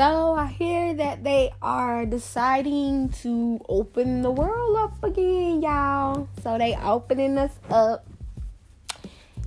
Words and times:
So 0.00 0.32
I 0.34 0.46
hear 0.46 0.94
that 0.94 1.24
they 1.24 1.52
are 1.60 2.06
deciding 2.06 3.10
to 3.20 3.60
open 3.68 4.22
the 4.22 4.30
world 4.30 4.78
up 4.78 5.04
again, 5.04 5.60
y'all. 5.60 6.26
So 6.42 6.56
they 6.56 6.74
opening 6.74 7.36
us 7.36 7.52
up. 7.68 8.06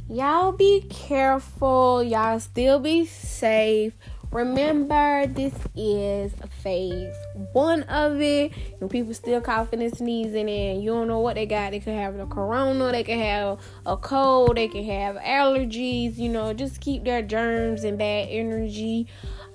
Y'all 0.07 0.51
be 0.51 0.85
careful. 0.91 2.03
Y'all 2.03 2.39
still 2.39 2.77
be 2.77 3.07
safe. 3.07 3.93
Remember, 4.29 5.25
this 5.25 5.55
is 5.75 6.33
phase 6.61 7.15
one 7.53 7.81
of 7.83 8.21
it. 8.21 8.51
And 8.79 8.91
people 8.91 9.15
still 9.15 9.41
coughing 9.41 9.81
and 9.81 9.97
sneezing, 9.97 10.47
and 10.47 10.83
you 10.83 10.91
don't 10.91 11.07
know 11.07 11.19
what 11.19 11.33
they 11.33 11.47
got. 11.47 11.71
They 11.71 11.79
could 11.79 11.95
have 11.95 12.15
the 12.15 12.27
corona, 12.27 12.91
they 12.91 13.03
could 13.03 13.17
have 13.17 13.59
a 13.87 13.97
cold, 13.97 14.57
they 14.57 14.67
could 14.67 14.85
have 14.85 15.15
allergies. 15.15 16.17
You 16.17 16.29
know, 16.29 16.53
just 16.53 16.79
keep 16.79 17.05
their 17.05 17.23
germs 17.23 17.83
and 17.83 17.97
bad 17.97 18.27
energy 18.29 19.07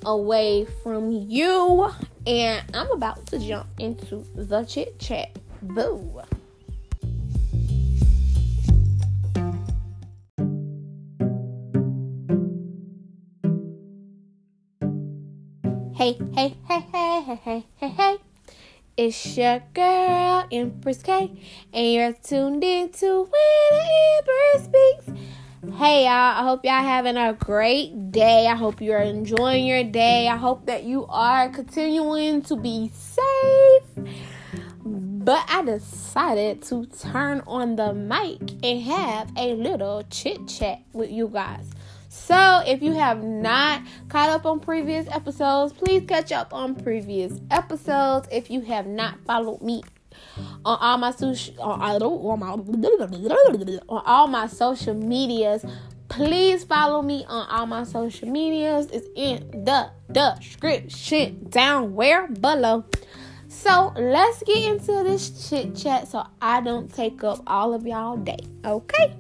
away 0.05 0.67
from 0.83 1.11
you. 1.11 1.91
And 2.27 2.65
I'm 2.75 2.91
about 2.91 3.27
to 3.27 3.39
jump 3.39 3.69
into 3.79 4.25
the 4.35 4.65
chit 4.65 4.99
chat. 4.99 5.39
Boo. 5.63 6.23
Hey, 15.95 16.17
hey, 16.33 16.57
hey, 16.69 16.87
hey, 16.93 17.21
hey, 17.23 17.41
hey, 17.45 17.67
hey, 17.77 17.89
hey. 17.89 18.17
It's 18.97 19.37
your 19.37 19.63
girl, 19.75 20.47
Empress 20.51 21.03
K, 21.03 21.31
and 21.73 21.93
you're 21.93 22.13
tuned 22.13 22.65
in 22.65 22.91
to 22.91 23.25
When 23.25 23.81
Empress 24.19 24.65
Speaks. 24.65 25.21
Hey, 25.61 26.05
y'all, 26.05 26.13
I 26.13 26.45
hope 26.45 26.65
y'all 26.65 26.85
having 26.85 27.17
a 27.17 27.33
great 27.33 28.13
day. 28.13 28.47
I 28.47 28.55
hope 28.55 28.81
you're 28.81 29.01
enjoying 29.01 29.67
your 29.67 29.83
day. 29.83 30.29
I 30.29 30.37
hope 30.37 30.67
that 30.67 30.85
you 30.85 31.05
are 31.07 31.49
continuing 31.49 32.43
to 32.43 32.55
be 32.55 32.93
safe. 32.95 34.07
But 34.85 35.45
I 35.49 35.65
decided 35.65 36.63
to 36.63 36.87
turn 36.87 37.43
on 37.45 37.75
the 37.75 37.93
mic 37.93 38.39
and 38.63 38.83
have 38.83 39.33
a 39.37 39.55
little 39.55 40.05
chit 40.11 40.47
chat 40.47 40.81
with 40.93 41.11
you 41.11 41.27
guys. 41.27 41.69
So, 42.09 42.63
if 42.65 42.81
you 42.81 42.93
have 42.93 43.25
not 43.25 43.83
caught 44.09 44.31
up 44.31 44.47
on 44.47 44.61
previous 44.61 45.09
episodes, 45.09 45.73
please 45.73 46.05
catch 46.07 46.31
up 46.31 46.55
on 46.55 46.77
previous 46.77 47.41
episodes. 47.51 48.29
If 48.31 48.49
you 48.49 48.61
have 48.61 48.87
not 48.87 49.19
followed 49.27 49.61
me 49.61 49.83
on 50.65 50.79
all 50.81 50.99
my 50.99 51.11
social 51.11 51.61
on, 51.61 51.81
on, 51.81 54.03
all 54.07 54.27
my 54.27 54.47
social 54.47 54.95
medias, 54.95 55.65
please 56.09 56.65
follow 56.65 57.03
me 57.03 57.25
on 57.29 57.49
all 57.49 57.67
my 57.67 57.85
social 57.85 58.29
medias. 58.29 58.89
It's 58.93 59.09
in 59.15 59.65
the 59.65 59.91
description 60.11 61.47
down 61.49 61.95
where 61.95 62.29
below. 62.29 62.85
So 63.49 63.93
let's 63.97 64.43
get 64.43 64.59
into 64.59 65.03
this 65.05 65.49
chit 65.49 65.75
chat 65.75 66.09
so 66.09 66.27
I 66.41 66.61
don't 66.61 66.95
take 66.95 67.25
up 67.25 67.43
all 67.47 67.75
of 67.75 67.87
y'all 67.87 68.17
day. 68.17 68.39
Okay. 68.65 69.15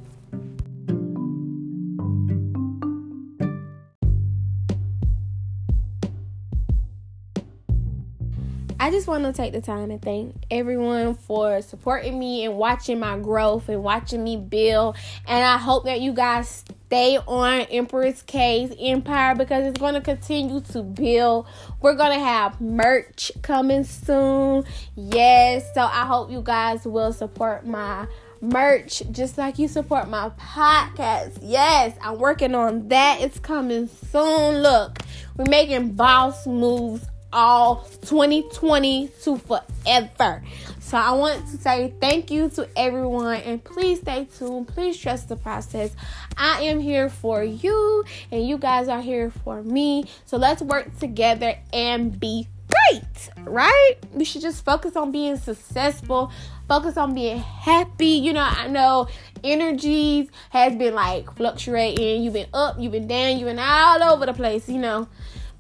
I 8.81 8.93
just 8.93 9.09
want 9.09 9.25
to 9.25 9.33
take 9.33 9.53
the 9.53 9.61
time 9.61 9.91
and 9.91 10.01
thank 10.01 10.37
everyone 10.53 11.15
for 11.15 11.61
supporting 11.63 12.17
me 12.17 12.45
and 12.45 12.57
watching 12.57 13.01
my 13.01 13.19
growth 13.19 13.69
and 13.69 13.83
watching 13.83 14.23
me 14.23 14.37
build. 14.37 14.97
And 15.27 15.45
I 15.45 15.57
hope 15.57 15.85
that 15.87 16.01
you 16.01 16.13
guys 16.13 16.65
stay 16.87 17.19
on 17.19 17.63
Empress 17.63 18.23
K's 18.23 18.73
Empire 18.79 19.35
because 19.35 19.67
it's 19.67 19.81
going 19.81 19.95
to 19.95 20.01
continue 20.01 20.61
to 20.61 20.83
build. 20.85 21.49
We're 21.81 21.97
going 21.97 22.17
to 22.17 22.25
have 22.25 22.61
merch 22.61 23.33
coming 23.43 23.83
soon. 23.83 24.63
Yes. 24.95 25.69
So 25.75 25.81
I 25.83 26.07
hope 26.07 26.31
you 26.31 26.41
guys 26.41 26.85
will 26.85 27.13
support 27.13 27.67
my 27.67 28.07
merch 28.41 29.03
just 29.11 29.37
like 29.37 29.59
you 29.59 29.67
support 29.67 30.09
my 30.09 30.31
podcast. 30.39 31.39
Yes, 31.43 31.97
I'm 32.01 32.19
working 32.19 32.55
on 32.55 32.87
that. 32.91 33.21
It's 33.23 33.41
coming 33.41 33.89
soon. 33.89 34.63
Look, 34.63 35.01
we're 35.37 35.47
making 35.47 35.95
boss 35.95 36.47
moves 36.47 37.05
all 37.33 37.87
2020 38.03 39.11
to 39.23 39.37
forever. 39.39 40.43
So 40.81 40.97
I 40.97 41.13
want 41.13 41.47
to 41.49 41.59
say 41.59 41.93
thank 42.01 42.31
you 42.31 42.49
to 42.51 42.69
everyone 42.77 43.37
and 43.43 43.63
please 43.63 44.01
stay 44.01 44.27
tuned. 44.39 44.69
Please 44.69 44.97
trust 44.97 45.29
the 45.29 45.37
process. 45.37 45.95
I 46.37 46.63
am 46.63 46.81
here 46.81 47.11
for 47.11 47.45
you 47.45 48.05
and 48.31 48.49
you 48.49 48.57
guys 48.57 48.89
are 48.89 49.03
here 49.03 49.31
for 49.31 49.63
me. 49.63 50.05
So 50.25 50.39
let's 50.39 50.63
work 50.63 50.99
together 50.99 51.57
and 51.73 52.19
be 52.19 52.49
great, 52.69 53.31
right? 53.45 53.95
We 54.13 54.25
should 54.25 54.43
just 54.43 54.65
focus 54.65 54.97
on 54.97 55.13
being 55.13 55.37
successful, 55.37 56.33
focus 56.69 56.97
on 56.97 57.15
being 57.15 57.39
happy. 57.39 58.07
You 58.07 58.33
know, 58.33 58.49
I 58.49 58.69
know 58.69 59.09
energies 59.45 60.29
has 60.51 60.75
been 60.77 60.95
like 60.95 61.35
fluctuating. 61.37 62.23
You've 62.23 62.35
been 62.35 62.49
up, 62.55 62.77
you've 62.79 62.93
been 62.93 63.09
down, 63.09 63.39
you've 63.39 63.49
been 63.49 63.59
all 63.59 64.03
over 64.03 64.27
the 64.27 64.33
place, 64.33 64.69
you 64.69 64.79
know. 64.79 65.09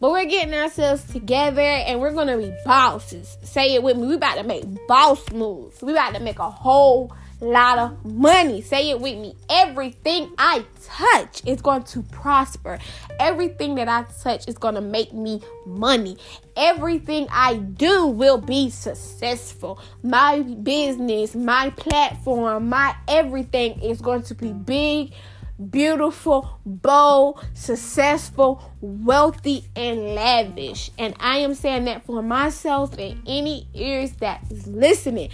But 0.00 0.12
we're 0.12 0.26
getting 0.26 0.54
ourselves 0.54 1.04
together 1.04 1.60
and 1.60 2.00
we're 2.00 2.12
gonna 2.12 2.38
be 2.38 2.52
bosses. 2.64 3.36
Say 3.42 3.74
it 3.74 3.82
with 3.82 3.96
me. 3.96 4.06
We 4.06 4.14
about 4.14 4.36
to 4.36 4.44
make 4.44 4.64
boss 4.86 5.30
moves. 5.32 5.82
We 5.82 5.92
about 5.92 6.14
to 6.14 6.20
make 6.20 6.38
a 6.38 6.50
whole 6.50 7.12
lot 7.40 7.78
of 7.78 8.04
money. 8.04 8.60
Say 8.62 8.90
it 8.90 9.00
with 9.00 9.18
me. 9.18 9.34
Everything 9.48 10.32
I 10.38 10.64
touch 10.84 11.42
is 11.46 11.62
going 11.62 11.84
to 11.84 12.02
prosper. 12.02 12.78
Everything 13.20 13.76
that 13.76 13.88
I 13.88 14.04
touch 14.22 14.48
is 14.48 14.56
going 14.56 14.74
to 14.74 14.80
make 14.80 15.12
me 15.12 15.40
money. 15.66 16.16
Everything 16.56 17.26
I 17.30 17.56
do 17.56 18.06
will 18.06 18.38
be 18.38 18.70
successful. 18.70 19.80
My 20.02 20.40
business, 20.40 21.34
my 21.34 21.70
platform, 21.70 22.68
my 22.68 22.94
everything 23.06 23.80
is 23.82 24.00
going 24.00 24.22
to 24.22 24.34
be 24.34 24.52
big 24.52 25.12
beautiful, 25.58 26.60
bold, 26.64 27.44
successful, 27.54 28.72
wealthy, 28.80 29.64
and 29.74 30.14
lavish. 30.14 30.90
And 30.98 31.14
I 31.18 31.38
am 31.38 31.54
saying 31.54 31.84
that 31.86 32.04
for 32.04 32.22
myself 32.22 32.96
and 32.98 33.22
any 33.26 33.68
ears 33.74 34.12
that 34.14 34.44
is 34.50 34.66
listening. 34.66 35.30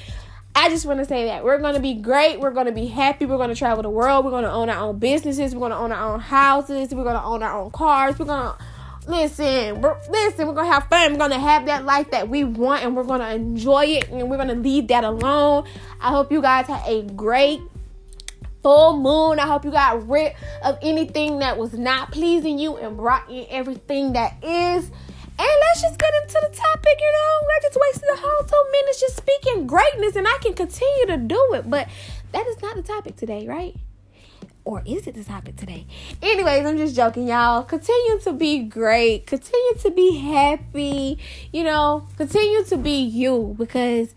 I 0.56 0.68
just 0.68 0.86
want 0.86 1.00
to 1.00 1.04
say 1.04 1.24
that 1.24 1.44
we're 1.44 1.58
going 1.58 1.74
to 1.74 1.80
be 1.80 1.94
great. 1.94 2.38
We're 2.38 2.52
going 2.52 2.66
to 2.66 2.72
be 2.72 2.86
happy. 2.86 3.26
We're 3.26 3.38
going 3.38 3.48
to 3.48 3.56
travel 3.56 3.82
the 3.82 3.90
world. 3.90 4.24
We're 4.24 4.30
going 4.30 4.44
to 4.44 4.52
own 4.52 4.70
our 4.70 4.88
own 4.88 4.98
businesses. 4.98 5.52
We're 5.52 5.60
going 5.60 5.72
to 5.72 5.78
own 5.78 5.90
our 5.90 6.14
own 6.14 6.20
houses. 6.20 6.94
We're 6.94 7.02
going 7.02 7.16
to 7.16 7.24
own 7.24 7.42
our 7.42 7.58
own 7.58 7.72
cars. 7.72 8.18
We're 8.18 8.26
going 8.26 8.52
to 8.52 8.64
listen. 9.10 9.80
We're, 9.80 9.98
listen. 10.08 10.46
We're 10.46 10.54
to 10.66 10.72
have 10.72 10.86
fun. 10.86 11.12
We're 11.12 11.18
to 11.28 11.40
have 11.40 11.66
that 11.66 11.84
life 11.84 12.12
that 12.12 12.28
we 12.28 12.44
want, 12.44 12.84
and 12.84 12.96
we're 12.96 13.02
to 13.04 13.32
enjoy 13.32 13.86
it, 13.86 14.08
and 14.10 14.30
we're 14.30 14.36
to 14.48 14.54
leave 14.54 14.88
that 14.88 15.02
alone. 15.02 15.66
I 16.00 16.10
hope 16.10 16.30
you 16.30 16.40
guys 16.40 16.66
have 16.68 16.86
a 16.86 17.02
great 17.02 17.60
full 18.64 18.96
moon. 18.96 19.38
I 19.38 19.46
hope 19.46 19.64
you 19.64 19.70
got 19.70 20.08
rid 20.08 20.32
of 20.64 20.78
anything 20.82 21.38
that 21.40 21.56
was 21.58 21.74
not 21.74 22.10
pleasing 22.10 22.58
you 22.58 22.76
and 22.78 22.96
brought 22.96 23.30
in 23.30 23.46
everything 23.50 24.14
that 24.14 24.42
is. 24.42 24.90
And 25.36 25.48
let's 25.60 25.82
just 25.82 25.98
get 25.98 26.12
into 26.22 26.40
the 26.48 26.56
topic, 26.56 26.98
you 26.98 27.12
know. 27.12 27.46
I 27.46 27.58
just 27.62 27.78
wasted 27.80 28.08
the 28.10 28.16
whole 28.20 28.44
two 28.46 28.70
minutes 28.72 29.00
just 29.00 29.16
speaking 29.16 29.66
greatness, 29.66 30.16
and 30.16 30.26
I 30.26 30.38
can 30.40 30.54
continue 30.54 31.06
to 31.06 31.18
do 31.18 31.54
it, 31.54 31.68
but 31.68 31.88
that 32.32 32.46
is 32.46 32.62
not 32.62 32.76
the 32.76 32.82
topic 32.82 33.16
today, 33.16 33.46
right? 33.46 33.76
Or 34.64 34.82
is 34.86 35.06
it 35.06 35.14
the 35.14 35.24
topic 35.24 35.56
today? 35.56 35.86
Anyways, 36.22 36.64
I'm 36.64 36.78
just 36.78 36.96
joking, 36.96 37.28
y'all. 37.28 37.64
Continue 37.64 38.18
to 38.20 38.32
be 38.32 38.60
great. 38.60 39.26
Continue 39.26 39.74
to 39.80 39.90
be 39.90 40.16
happy. 40.16 41.18
You 41.52 41.64
know, 41.64 42.08
continue 42.16 42.64
to 42.64 42.78
be 42.78 43.02
you 43.02 43.54
because 43.58 44.14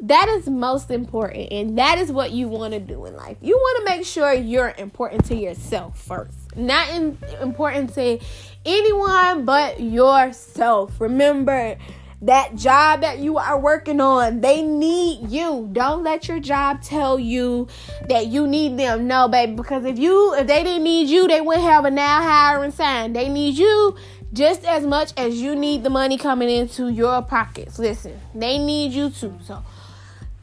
that 0.00 0.28
is 0.28 0.48
most 0.48 0.90
important 0.90 1.52
and 1.52 1.78
that 1.78 1.98
is 1.98 2.10
what 2.12 2.32
you 2.32 2.48
want 2.48 2.72
to 2.74 2.80
do 2.80 3.06
in 3.06 3.16
life. 3.16 3.36
You 3.40 3.56
want 3.56 3.86
to 3.86 3.96
make 3.96 4.06
sure 4.06 4.32
you're 4.32 4.74
important 4.76 5.24
to 5.26 5.36
yourself 5.36 5.98
first 5.98 6.44
not 6.56 6.88
in, 6.90 7.18
important 7.40 7.94
to 7.94 8.18
anyone 8.64 9.44
but 9.44 9.80
yourself. 9.80 11.00
Remember 11.00 11.76
that 12.22 12.54
job 12.56 13.02
that 13.02 13.18
you 13.18 13.36
are 13.36 13.58
working 13.58 14.00
on 14.00 14.40
they 14.40 14.62
need 14.62 15.30
you. 15.30 15.68
Don't 15.72 16.02
let 16.04 16.28
your 16.28 16.40
job 16.40 16.80
tell 16.82 17.18
you 17.18 17.68
that 18.08 18.28
you 18.28 18.46
need 18.46 18.78
them. 18.78 19.06
No 19.06 19.28
baby 19.28 19.52
because 19.52 19.84
if 19.84 19.98
you 19.98 20.34
if 20.34 20.46
they 20.46 20.62
didn't 20.62 20.84
need 20.84 21.08
you 21.08 21.28
they 21.28 21.40
wouldn't 21.40 21.66
have 21.66 21.84
a 21.84 21.90
now 21.90 22.22
hiring 22.22 22.70
sign. 22.70 23.12
They 23.12 23.28
need 23.28 23.56
you 23.56 23.96
just 24.32 24.64
as 24.64 24.84
much 24.84 25.12
as 25.16 25.40
you 25.40 25.54
need 25.54 25.84
the 25.84 25.90
money 25.90 26.18
coming 26.18 26.48
into 26.48 26.88
your 26.88 27.22
pockets. 27.22 27.78
Listen 27.78 28.18
they 28.34 28.58
need 28.58 28.92
you 28.92 29.10
too 29.10 29.36
so 29.44 29.62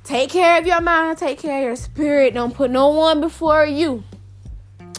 Take 0.03 0.31
care 0.31 0.57
of 0.57 0.65
your 0.65 0.81
mind, 0.81 1.19
take 1.19 1.39
care 1.39 1.59
of 1.59 1.63
your 1.63 1.75
spirit. 1.75 2.33
Don't 2.33 2.53
put 2.53 2.71
no 2.71 2.89
one 2.89 3.21
before 3.21 3.65
you. 3.65 4.03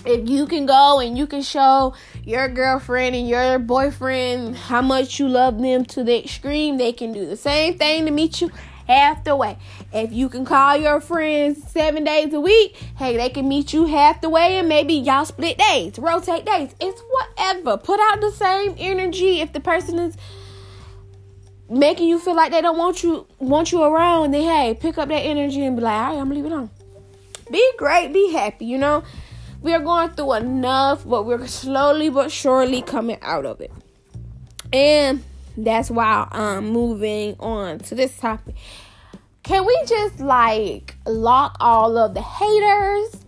If 0.04 0.28
you 0.28 0.46
can 0.46 0.66
go 0.66 1.00
and 1.00 1.16
you 1.16 1.26
can 1.26 1.42
show 1.42 1.94
your 2.24 2.48
girlfriend 2.48 3.14
and 3.14 3.28
your 3.28 3.58
boyfriend 3.58 4.56
how 4.56 4.82
much 4.82 5.18
you 5.18 5.28
love 5.28 5.60
them 5.60 5.84
to 5.86 6.02
the 6.02 6.18
extreme, 6.18 6.76
they 6.76 6.92
can 6.92 7.12
do 7.12 7.26
the 7.26 7.36
same 7.36 7.78
thing 7.78 8.06
to 8.06 8.10
meet 8.10 8.40
you 8.40 8.50
half 8.86 9.24
the 9.24 9.36
way. 9.36 9.58
If 9.92 10.12
you 10.12 10.28
can 10.28 10.44
call 10.44 10.76
your 10.76 11.00
friends 11.00 11.62
seven 11.70 12.04
days 12.04 12.32
a 12.32 12.40
week, 12.40 12.76
hey, 12.96 13.16
they 13.16 13.28
can 13.28 13.48
meet 13.48 13.72
you 13.72 13.86
half 13.86 14.20
the 14.20 14.28
way 14.28 14.58
and 14.58 14.68
maybe 14.68 14.94
y'all 14.94 15.24
split 15.24 15.58
days, 15.58 15.98
rotate 15.98 16.44
days. 16.44 16.74
It's 16.80 17.02
whatever. 17.10 17.76
Put 17.76 18.00
out 18.00 18.20
the 18.20 18.32
same 18.32 18.74
energy 18.78 19.40
if 19.40 19.52
the 19.52 19.60
person 19.60 19.98
is 19.98 20.16
making 21.72 22.06
you 22.06 22.18
feel 22.18 22.36
like 22.36 22.52
they 22.52 22.60
don't 22.60 22.76
want 22.76 23.02
you 23.02 23.26
want 23.38 23.72
you 23.72 23.82
around, 23.82 24.32
then 24.32 24.42
hey, 24.42 24.74
pick 24.78 24.98
up 24.98 25.08
that 25.08 25.20
energy 25.20 25.64
and 25.64 25.76
be 25.76 25.82
like, 25.82 25.94
all 25.94 26.14
right, 26.14 26.20
I'm 26.20 26.32
it 26.32 26.52
on. 26.52 26.70
Be 27.50 27.72
great, 27.78 28.12
be 28.12 28.32
happy, 28.32 28.66
you 28.66 28.78
know. 28.78 29.02
We 29.62 29.72
are 29.74 29.80
going 29.80 30.10
through 30.10 30.34
enough, 30.34 31.06
but 31.06 31.24
we're 31.24 31.46
slowly 31.46 32.08
but 32.08 32.30
surely 32.30 32.82
coming 32.82 33.18
out 33.22 33.46
of 33.46 33.60
it. 33.60 33.72
And 34.72 35.22
that's 35.56 35.90
why 35.90 36.28
I'm 36.30 36.68
moving 36.68 37.36
on 37.38 37.78
to 37.80 37.94
this 37.94 38.16
topic. 38.18 38.54
Can 39.42 39.64
we 39.64 39.78
just 39.86 40.20
like 40.20 40.96
lock 41.06 41.56
all 41.60 41.96
of 41.96 42.14
the 42.14 42.22
haters 42.22 43.24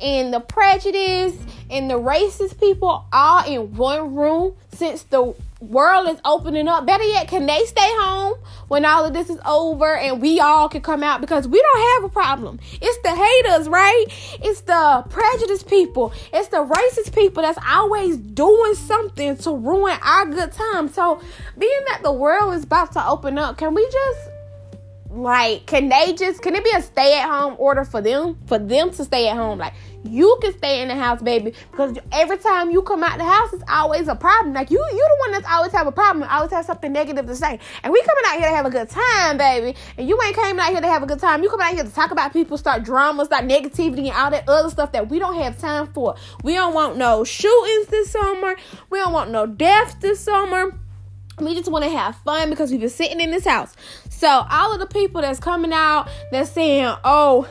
and 0.00 0.32
the 0.32 0.40
prejudice 0.40 1.36
and 1.70 1.90
the 1.90 1.94
racist 1.94 2.60
people 2.60 3.06
all 3.12 3.44
in 3.46 3.74
one 3.74 4.14
room 4.14 4.54
since 4.72 5.02
the 5.04 5.34
world 5.60 6.08
is 6.08 6.20
opening 6.24 6.68
up. 6.68 6.86
Better 6.86 7.04
yet, 7.04 7.28
can 7.28 7.46
they 7.46 7.64
stay 7.64 7.88
home 7.98 8.38
when 8.68 8.84
all 8.84 9.04
of 9.04 9.12
this 9.12 9.28
is 9.28 9.38
over 9.44 9.96
and 9.96 10.20
we 10.20 10.40
all 10.40 10.68
can 10.68 10.82
come 10.82 11.02
out 11.02 11.20
because 11.20 11.48
we 11.48 11.60
don't 11.60 11.94
have 11.94 12.04
a 12.04 12.12
problem. 12.12 12.60
It's 12.80 12.98
the 13.02 13.14
haters, 13.14 13.68
right? 13.68 14.04
It's 14.42 14.60
the 14.62 15.04
prejudiced 15.08 15.68
people. 15.68 16.12
It's 16.32 16.48
the 16.48 16.64
racist 16.64 17.14
people 17.14 17.42
that's 17.42 17.58
always 17.66 18.16
doing 18.16 18.74
something 18.74 19.36
to 19.38 19.56
ruin 19.56 19.96
our 20.02 20.26
good 20.26 20.52
time. 20.52 20.88
So, 20.88 21.20
being 21.56 21.80
that 21.88 22.02
the 22.02 22.12
world 22.12 22.54
is 22.54 22.64
about 22.64 22.92
to 22.92 23.06
open 23.06 23.38
up, 23.38 23.56
can 23.58 23.74
we 23.74 23.88
just 23.90 24.30
like 25.10 25.64
can 25.64 25.88
they 25.88 26.12
just 26.12 26.42
can 26.42 26.54
it 26.54 26.62
be 26.62 26.70
a 26.76 26.82
stay 26.82 27.18
at 27.18 27.28
home 27.28 27.56
order 27.58 27.84
for 27.84 28.02
them 28.02 28.38
for 28.46 28.58
them 28.58 28.90
to 28.90 29.04
stay 29.04 29.28
at 29.28 29.36
home? 29.36 29.58
Like 29.58 29.72
you 30.04 30.38
can 30.42 30.56
stay 30.56 30.82
in 30.82 30.88
the 30.88 30.94
house 30.94 31.22
baby 31.22 31.54
because 31.70 31.96
every 32.12 32.36
time 32.36 32.70
you 32.70 32.82
come 32.82 33.02
out 33.02 33.16
the 33.16 33.24
house 33.24 33.52
it's 33.54 33.64
always 33.70 34.06
a 34.08 34.14
problem. 34.14 34.54
Like 34.54 34.70
you 34.70 34.78
you 34.78 34.98
the 34.98 35.16
one 35.20 35.32
that's 35.32 35.50
always 35.50 35.72
have 35.72 35.86
a 35.86 35.92
problem 35.92 36.28
always 36.28 36.50
have 36.50 36.66
something 36.66 36.92
negative 36.92 37.26
to 37.26 37.34
say. 37.34 37.58
And 37.82 37.92
we 37.92 38.02
coming 38.02 38.24
out 38.26 38.38
here 38.38 38.50
to 38.50 38.56
have 38.56 38.66
a 38.66 38.70
good 38.70 38.90
time 38.90 39.38
baby. 39.38 39.78
And 39.96 40.06
you 40.06 40.18
ain't 40.26 40.36
came 40.36 40.60
out 40.60 40.70
here 40.72 40.80
to 40.80 40.86
have 40.86 41.02
a 41.02 41.06
good 41.06 41.20
time. 41.20 41.42
You 41.42 41.48
coming 41.48 41.66
out 41.66 41.74
here 41.74 41.84
to 41.84 41.90
talk 41.90 42.10
about 42.10 42.34
people 42.34 42.58
start 42.58 42.82
drama 42.82 43.24
start 43.24 43.44
negativity 43.44 44.08
and 44.08 44.16
all 44.16 44.30
that 44.30 44.46
other 44.46 44.68
stuff 44.68 44.92
that 44.92 45.08
we 45.08 45.18
don't 45.18 45.36
have 45.36 45.58
time 45.58 45.86
for. 45.86 46.16
We 46.44 46.52
don't 46.52 46.74
want 46.74 46.98
no 46.98 47.24
shootings 47.24 47.86
this 47.86 48.10
summer. 48.10 48.56
We 48.90 48.98
don't 48.98 49.14
want 49.14 49.30
no 49.30 49.46
deaths 49.46 49.94
this 49.94 50.20
summer 50.20 50.78
we 51.46 51.54
just 51.54 51.70
want 51.70 51.84
to 51.84 51.90
have 51.90 52.16
fun 52.16 52.50
because 52.50 52.70
we've 52.70 52.80
been 52.80 52.88
sitting 52.90 53.20
in 53.20 53.30
this 53.30 53.44
house. 53.44 53.74
So 54.10 54.28
all 54.28 54.72
of 54.72 54.80
the 54.80 54.86
people 54.86 55.20
that's 55.20 55.40
coming 55.40 55.72
out, 55.72 56.08
that's 56.30 56.50
saying, 56.50 56.94
"Oh, 57.04 57.46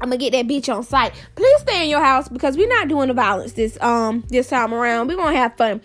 I'm 0.00 0.08
gonna 0.08 0.16
get 0.16 0.32
that 0.32 0.46
bitch 0.46 0.74
on 0.74 0.82
site." 0.82 1.12
Please 1.34 1.60
stay 1.60 1.84
in 1.84 1.90
your 1.90 2.02
house 2.02 2.28
because 2.28 2.56
we're 2.56 2.68
not 2.68 2.88
doing 2.88 3.08
the 3.08 3.14
violence 3.14 3.52
this 3.52 3.80
um 3.80 4.24
this 4.28 4.48
time 4.48 4.72
around. 4.72 5.08
We're 5.08 5.16
gonna 5.16 5.36
have 5.36 5.56
fun. 5.56 5.80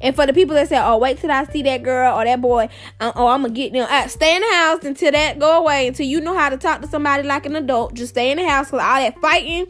And 0.00 0.14
for 0.14 0.26
the 0.26 0.32
people 0.32 0.54
that 0.54 0.68
say, 0.68 0.78
"Oh, 0.78 0.98
wait 0.98 1.18
till 1.18 1.30
I 1.30 1.44
see 1.44 1.62
that 1.62 1.82
girl 1.82 2.18
or 2.18 2.24
that 2.24 2.40
boy," 2.40 2.68
uh, 3.00 3.12
oh, 3.16 3.28
I'm 3.28 3.42
gonna 3.42 3.54
get 3.54 3.72
them. 3.72 3.86
Uh, 3.90 4.06
stay 4.08 4.36
in 4.36 4.42
the 4.42 4.54
house 4.54 4.84
until 4.84 5.12
that 5.12 5.38
go 5.38 5.58
away. 5.58 5.88
Until 5.88 6.06
you 6.06 6.20
know 6.20 6.36
how 6.36 6.50
to 6.50 6.56
talk 6.56 6.82
to 6.82 6.88
somebody 6.88 7.22
like 7.22 7.46
an 7.46 7.56
adult. 7.56 7.94
Just 7.94 8.10
stay 8.10 8.30
in 8.30 8.38
the 8.38 8.48
house 8.48 8.66
because 8.66 8.80
all 8.80 8.96
that 8.96 9.18
fighting, 9.20 9.66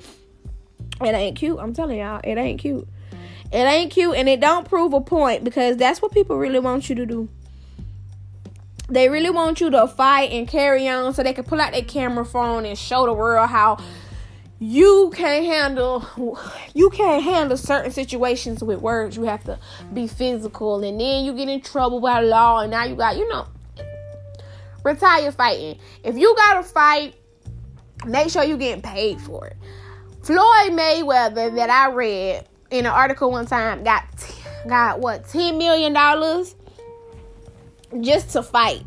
it 1.01 1.15
ain't 1.15 1.37
cute. 1.37 1.59
I'm 1.61 1.73
telling 1.73 1.99
y'all, 1.99 2.21
it 2.25 2.37
ain't 2.37 2.61
cute. 2.61 2.87
It 3.55 3.59
ain't 3.59 3.93
cute 3.93 4.17
and 4.17 4.29
it 4.29 4.41
don't 4.41 4.69
prove 4.69 4.93
a 4.95 5.01
point 5.01 5.45
because 5.45 5.77
that's 5.77 6.03
what 6.03 6.11
people 6.11 6.37
really 6.37 6.59
want 6.59 6.89
you 6.89 6.97
to 6.97 7.07
do. 7.07 7.29
They 8.89 9.09
really 9.09 9.31
want 9.31 9.61
you 9.61 9.71
to 9.71 9.87
fight 9.87 10.33
and 10.33 10.49
carry 10.49 10.89
on 10.89 11.15
so 11.15 11.23
they 11.23 11.33
can 11.33 11.45
pull 11.45 11.61
out 11.61 11.71
their 11.71 11.83
camera 11.83 12.25
phone 12.25 12.65
and 12.65 12.77
show 12.77 13.07
the 13.07 13.13
world 13.13 13.49
how 13.49 13.79
you 14.59 15.13
can't 15.15 15.45
handle 15.45 16.05
you 16.75 16.91
can't 16.91 17.23
handle 17.23 17.57
certain 17.57 17.93
situations 17.93 18.61
with 18.61 18.81
words. 18.81 19.17
You 19.17 19.23
have 19.23 19.45
to 19.45 19.61
be 19.93 20.09
physical 20.09 20.83
and 20.83 21.01
then 21.01 21.25
you 21.25 21.33
get 21.33 21.49
in 21.49 21.61
trouble 21.61 22.01
by 22.01 22.23
law 22.23 22.59
and 22.59 22.73
now 22.73 22.83
you 22.83 22.97
got, 22.97 23.17
you 23.17 23.29
know, 23.29 23.47
retire 24.83 25.31
fighting. 25.31 25.79
If 26.03 26.17
you 26.17 26.35
gotta 26.37 26.65
fight, 26.65 27.15
make 28.05 28.31
sure 28.31 28.43
you 28.43 28.57
getting 28.57 28.83
paid 28.83 29.21
for 29.21 29.47
it. 29.47 29.57
Floyd 30.25 30.73
Mayweather 30.73 31.55
that 31.55 31.71
I 31.71 31.93
read 31.93 32.49
in 32.75 32.87
an 32.87 32.93
article 32.93 33.31
one 33.31 33.47
time 33.47 33.85
got 33.85 34.05
got 34.67 34.99
what 35.01 35.29
10 35.29 35.59
million 35.59 35.93
dollars 35.93 36.57
just 38.01 38.31
to 38.31 38.43
fight. 38.43 38.83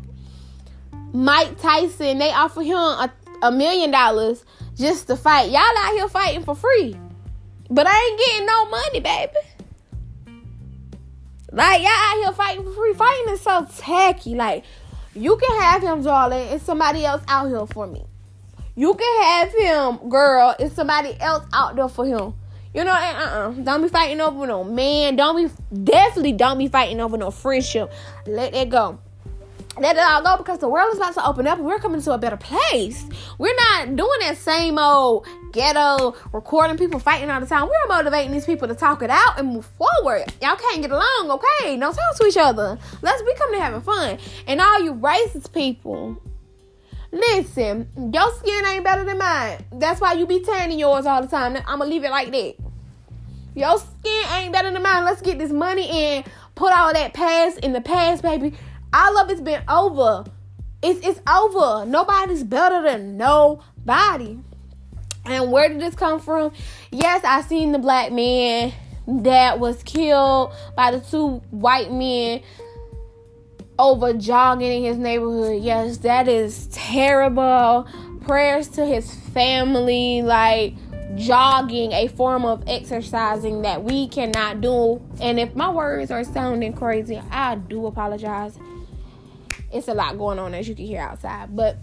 Mike 1.14 1.58
Tyson, 1.58 2.18
they 2.18 2.30
offer 2.30 2.60
him 2.62 2.76
a, 2.76 3.10
a 3.42 3.50
million 3.50 3.90
dollars 3.90 4.44
just 4.76 5.06
to 5.06 5.16
fight. 5.16 5.50
Y'all 5.50 5.62
out 5.62 5.92
here 5.94 6.08
fighting 6.08 6.44
for 6.44 6.54
free. 6.54 6.94
But 7.70 7.86
I 7.86 8.08
ain't 8.10 8.18
getting 8.18 8.46
no 8.46 8.64
money, 8.66 9.00
baby. 9.00 9.32
Like 11.50 11.80
y'all 11.80 11.90
out 11.90 12.24
here 12.24 12.32
fighting 12.32 12.64
for 12.64 12.72
free. 12.72 12.92
Fighting 12.92 13.32
is 13.32 13.40
so 13.40 13.66
tacky. 13.78 14.34
Like 14.34 14.64
you 15.14 15.38
can 15.38 15.60
have 15.62 15.82
him, 15.82 16.02
darling, 16.02 16.48
and 16.48 16.60
somebody 16.60 17.06
else 17.06 17.22
out 17.26 17.48
here 17.48 17.66
for 17.66 17.86
me. 17.86 18.04
You 18.76 18.94
can 18.94 19.22
have 19.22 19.52
him, 19.52 20.10
girl, 20.10 20.54
and 20.60 20.70
somebody 20.70 21.18
else 21.20 21.46
out 21.54 21.74
there 21.74 21.88
for 21.88 22.04
him. 22.04 22.34
You 22.78 22.84
know, 22.84 22.94
eh, 22.94 23.10
uh-uh. 23.10 23.50
Don't 23.64 23.82
be 23.82 23.88
fighting 23.88 24.20
over 24.20 24.46
no 24.46 24.62
man. 24.62 25.16
Don't 25.16 25.34
be 25.34 25.52
definitely 25.82 26.30
don't 26.30 26.58
be 26.58 26.68
fighting 26.68 27.00
over 27.00 27.16
no 27.16 27.32
friendship. 27.32 27.90
Let 28.24 28.52
that 28.52 28.68
go. 28.68 29.00
Let 29.80 29.96
it 29.96 30.00
all 30.00 30.22
go 30.22 30.36
because 30.36 30.60
the 30.60 30.68
world 30.68 30.92
is 30.92 30.98
about 30.98 31.14
to 31.14 31.26
open 31.26 31.48
up 31.48 31.58
and 31.58 31.66
we're 31.66 31.80
coming 31.80 32.00
to 32.00 32.12
a 32.12 32.18
better 32.18 32.36
place. 32.36 33.04
We're 33.36 33.56
not 33.56 33.96
doing 33.96 34.20
that 34.20 34.36
same 34.36 34.78
old 34.78 35.26
ghetto 35.52 36.14
recording 36.32 36.78
people 36.78 37.00
fighting 37.00 37.28
all 37.30 37.40
the 37.40 37.46
time. 37.46 37.66
We're 37.66 37.96
motivating 37.96 38.30
these 38.30 38.46
people 38.46 38.68
to 38.68 38.76
talk 38.76 39.02
it 39.02 39.10
out 39.10 39.40
and 39.40 39.54
move 39.54 39.66
forward. 39.76 40.32
Y'all 40.40 40.54
can't 40.54 40.80
get 40.80 40.92
along, 40.92 41.32
okay? 41.32 41.76
Don't 41.76 41.92
talk 41.92 42.16
to 42.18 42.26
each 42.26 42.36
other. 42.36 42.78
Let's 43.02 43.22
be 43.22 43.34
coming 43.34 43.58
to 43.58 43.64
having 43.64 43.80
fun. 43.80 44.18
And 44.46 44.60
all 44.60 44.84
you 44.84 44.94
racist 44.94 45.52
people, 45.52 46.16
Listen, 47.10 47.88
your 48.12 48.30
skin 48.34 48.66
ain't 48.66 48.84
better 48.84 49.02
than 49.02 49.16
mine. 49.16 49.64
That's 49.72 49.98
why 49.98 50.12
you 50.12 50.26
be 50.26 50.40
tanning 50.40 50.78
yours 50.78 51.06
all 51.06 51.22
the 51.22 51.28
time. 51.28 51.56
I'm 51.56 51.78
gonna 51.78 51.86
leave 51.86 52.04
it 52.04 52.10
like 52.10 52.30
that. 52.32 52.67
Your 53.58 53.76
skin 53.76 54.24
ain't 54.34 54.52
better 54.52 54.70
than 54.70 54.80
mine. 54.80 55.04
Let's 55.04 55.20
get 55.20 55.36
this 55.36 55.50
money 55.50 56.14
in. 56.14 56.24
put 56.54 56.72
all 56.72 56.92
that 56.92 57.12
past 57.12 57.58
in 57.58 57.72
the 57.72 57.80
past, 57.80 58.22
baby. 58.22 58.54
All 58.94 59.18
of 59.18 59.28
it's 59.30 59.40
been 59.40 59.64
over. 59.68 60.24
It's 60.80 61.04
it's 61.04 61.20
over. 61.28 61.84
Nobody's 61.84 62.44
better 62.44 62.82
than 62.82 63.16
nobody. 63.16 64.38
And 65.24 65.50
where 65.50 65.68
did 65.68 65.80
this 65.80 65.96
come 65.96 66.20
from? 66.20 66.52
Yes, 66.92 67.24
I 67.24 67.42
seen 67.42 67.72
the 67.72 67.80
black 67.80 68.12
man 68.12 68.72
that 69.08 69.58
was 69.58 69.82
killed 69.82 70.52
by 70.76 70.92
the 70.92 71.00
two 71.00 71.42
white 71.50 71.90
men 71.90 72.42
over 73.76 74.12
jogging 74.12 74.70
in 74.70 74.84
his 74.84 74.98
neighborhood. 74.98 75.62
Yes, 75.64 75.98
that 75.98 76.28
is 76.28 76.68
terrible. 76.68 77.88
Prayers 78.20 78.68
to 78.68 78.86
his 78.86 79.12
family, 79.12 80.22
like 80.22 80.74
jogging, 81.18 81.92
a 81.92 82.08
form 82.08 82.44
of 82.44 82.64
exercising 82.66 83.62
that 83.62 83.82
we 83.82 84.08
cannot 84.08 84.60
do. 84.60 85.02
And 85.20 85.38
if 85.38 85.54
my 85.54 85.70
words 85.70 86.10
are 86.10 86.24
sounding 86.24 86.72
crazy, 86.72 87.20
I 87.30 87.56
do 87.56 87.86
apologize. 87.86 88.58
It's 89.72 89.88
a 89.88 89.94
lot 89.94 90.16
going 90.16 90.38
on 90.38 90.54
as 90.54 90.68
you 90.68 90.74
can 90.74 90.86
hear 90.86 91.00
outside, 91.00 91.54
but 91.54 91.76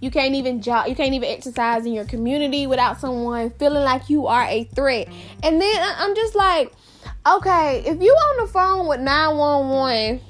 you 0.00 0.10
can't 0.10 0.34
even 0.34 0.62
jog, 0.62 0.88
you 0.88 0.94
can't 0.94 1.12
even 1.12 1.28
exercise 1.28 1.84
in 1.84 1.92
your 1.92 2.04
community 2.04 2.66
without 2.66 3.00
someone 3.00 3.50
feeling 3.50 3.82
like 3.82 4.08
you 4.08 4.26
are 4.26 4.44
a 4.44 4.64
threat. 4.64 5.08
And 5.42 5.60
then 5.60 5.94
I'm 5.98 6.14
just 6.14 6.34
like, 6.34 6.72
okay, 7.26 7.82
if 7.84 8.00
you 8.00 8.12
on 8.12 8.46
the 8.46 8.52
phone 8.52 8.86
with 8.86 9.00
911 9.00 10.20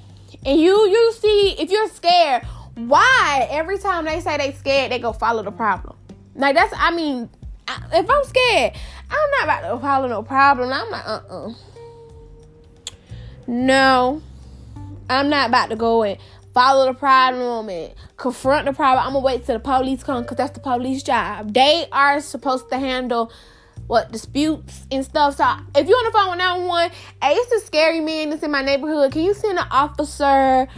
and 0.45 0.61
you 0.61 0.89
you 0.89 1.13
see 1.13 1.57
if 1.59 1.71
you're 1.71 1.89
scared, 1.89 2.45
why 2.75 3.47
every 3.51 3.79
time 3.79 4.05
they 4.05 4.21
say 4.21 4.37
they 4.39 4.53
scared, 4.53 4.91
they 4.91 4.99
go 4.99 5.13
follow 5.13 5.43
the 5.43 5.53
problem? 5.53 5.97
Like 6.35 6.55
that's 6.55 6.73
I 6.77 6.91
mean, 6.95 7.29
if 7.93 8.11
I'm 8.11 8.25
scared, 8.25 8.73
I'm 9.11 9.31
not 9.31 9.45
about 9.45 9.75
to 9.75 9.81
follow 9.81 10.09
no 10.09 10.23
problem. 10.23 10.73
I'm 10.73 10.91
like, 10.91 11.07
uh 11.07 11.21
uh 11.29 11.53
No, 13.47 14.23
I'm 15.09 15.29
not 15.29 15.49
about 15.49 15.71
to 15.71 15.77
go 15.77 16.03
and 16.03 16.19
follow 16.55 16.87
the 16.87 16.95
problem 16.95 17.69
and 17.69 17.95
confront 18.17 18.67
the 18.67 18.73
problem. 18.73 19.07
I'm 19.07 19.13
gonna 19.13 19.25
wait 19.25 19.47
till 19.47 19.57
the 19.57 19.61
police 19.61 20.03
come 20.03 20.23
because 20.23 20.37
that's 20.37 20.53
the 20.53 20.61
police 20.61 21.03
job. 21.03 21.55
They 21.55 21.87
are 21.93 22.21
supposed 22.21 22.69
to 22.71 22.79
handle 22.79 23.33
what 23.87 24.13
disputes 24.13 24.87
and 24.91 25.05
stuff. 25.05 25.37
So 25.37 25.45
if 25.75 25.89
you're 25.89 25.97
on 25.97 26.05
the 26.05 26.11
phone 26.13 26.31
with 26.31 26.39
911, 26.39 26.97
hey, 27.23 27.33
it's 27.33 27.63
a 27.63 27.67
scary 27.67 28.01
man 28.01 28.31
that's 28.31 28.43
in 28.43 28.51
my 28.51 28.63
neighborhood. 28.63 29.13
Can 29.13 29.23
you 29.23 29.35
send 29.35 29.59
an 29.59 29.67
officer 29.71 30.69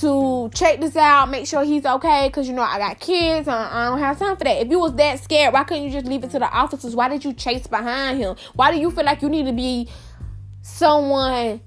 to 0.00 0.50
check 0.54 0.80
this 0.80 0.96
out, 0.96 1.30
make 1.30 1.46
sure 1.46 1.64
he's 1.64 1.86
okay? 1.86 2.28
Because 2.28 2.48
you 2.48 2.54
know 2.54 2.62
I 2.62 2.78
got 2.78 3.00
kids. 3.00 3.48
I, 3.48 3.68
I 3.70 3.84
don't 3.90 3.98
have 3.98 4.18
time 4.18 4.36
for 4.36 4.44
that. 4.44 4.62
If 4.62 4.68
you 4.68 4.78
was 4.78 4.94
that 4.94 5.22
scared, 5.22 5.52
why 5.52 5.64
couldn't 5.64 5.84
you 5.84 5.90
just 5.90 6.06
leave 6.06 6.24
it 6.24 6.30
to 6.32 6.38
the 6.38 6.50
officers? 6.50 6.94
Why 6.94 7.08
did 7.08 7.24
you 7.24 7.32
chase 7.32 7.66
behind 7.66 8.18
him? 8.18 8.36
Why 8.54 8.70
do 8.70 8.78
you 8.78 8.90
feel 8.90 9.04
like 9.04 9.22
you 9.22 9.28
need 9.28 9.46
to 9.46 9.52
be 9.52 9.88
someone 10.62 11.60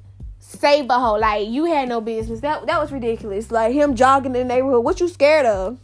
save 0.50 0.90
a 0.90 1.00
hoe. 1.00 1.16
Like 1.16 1.48
you 1.48 1.66
had 1.66 1.90
no 1.90 2.02
business. 2.02 2.42
That 2.42 2.66
that 2.68 2.80
was 2.80 2.92
ridiculous. 2.92 3.52
Like 3.52 3.74
him 3.74 3.96
jogging 3.96 4.36
in 4.36 4.48
the 4.48 4.54
neighborhood. 4.54 4.84
What 4.84 5.00
you 5.00 5.08
scared 5.08 5.46
of? 5.46 5.78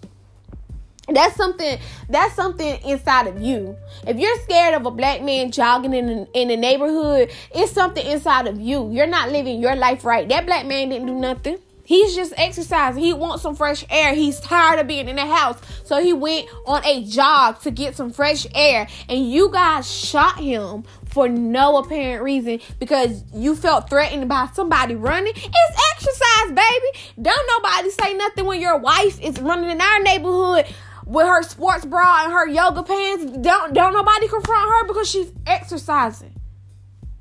That's 1.07 1.35
something. 1.35 1.77
That's 2.09 2.33
something 2.33 2.81
inside 2.83 3.27
of 3.27 3.39
you. 3.39 3.77
If 4.07 4.17
you're 4.17 4.37
scared 4.39 4.73
of 4.73 4.85
a 4.87 4.91
black 4.91 5.21
man 5.21 5.51
jogging 5.51 5.93
in 5.93 6.27
in 6.33 6.47
the 6.47 6.57
neighborhood, 6.57 7.31
it's 7.53 7.71
something 7.71 8.05
inside 8.05 8.47
of 8.47 8.59
you. 8.59 8.91
You're 8.91 9.07
not 9.07 9.31
living 9.31 9.61
your 9.61 9.75
life 9.75 10.03
right. 10.03 10.27
That 10.27 10.45
black 10.45 10.65
man 10.65 10.89
didn't 10.89 11.07
do 11.07 11.15
nothing. 11.15 11.59
He's 11.85 12.15
just 12.15 12.33
exercising. 12.35 13.01
He 13.01 13.13
wants 13.13 13.43
some 13.43 13.55
fresh 13.55 13.85
air. 13.89 14.13
He's 14.13 14.39
tired 14.39 14.79
of 14.79 14.87
being 14.87 15.07
in 15.07 15.15
the 15.15 15.25
house. 15.25 15.59
So 15.83 16.01
he 16.01 16.13
went 16.13 16.47
on 16.65 16.83
a 16.83 17.05
jog 17.05 17.61
to 17.61 17.71
get 17.71 17.95
some 17.95 18.11
fresh 18.11 18.47
air. 18.53 18.87
And 19.07 19.31
you 19.31 19.51
guys 19.51 19.89
shot 19.89 20.39
him 20.39 20.83
for 21.05 21.29
no 21.29 21.77
apparent 21.77 22.23
reason 22.23 22.59
because 22.79 23.23
you 23.33 23.55
felt 23.55 23.89
threatened 23.89 24.27
by 24.27 24.49
somebody 24.53 24.95
running. 24.95 25.33
It's 25.35 25.81
exercise, 25.93 26.49
baby. 26.49 27.21
Don't 27.21 27.47
nobody 27.47 27.89
say 27.91 28.13
nothing 28.15 28.45
when 28.45 28.59
your 28.59 28.77
wife 28.77 29.21
is 29.21 29.39
running 29.39 29.69
in 29.69 29.79
our 29.79 29.99
neighborhood 30.01 30.65
with 31.05 31.27
her 31.27 31.43
sports 31.43 31.85
bra 31.85 32.23
and 32.23 32.33
her 32.33 32.47
yoga 32.47 32.81
pants. 32.83 33.25
Don't 33.25 33.73
don't 33.73 33.93
nobody 33.93 34.27
confront 34.27 34.69
her 34.71 34.87
because 34.87 35.09
she's 35.09 35.31
exercising. 35.45 36.33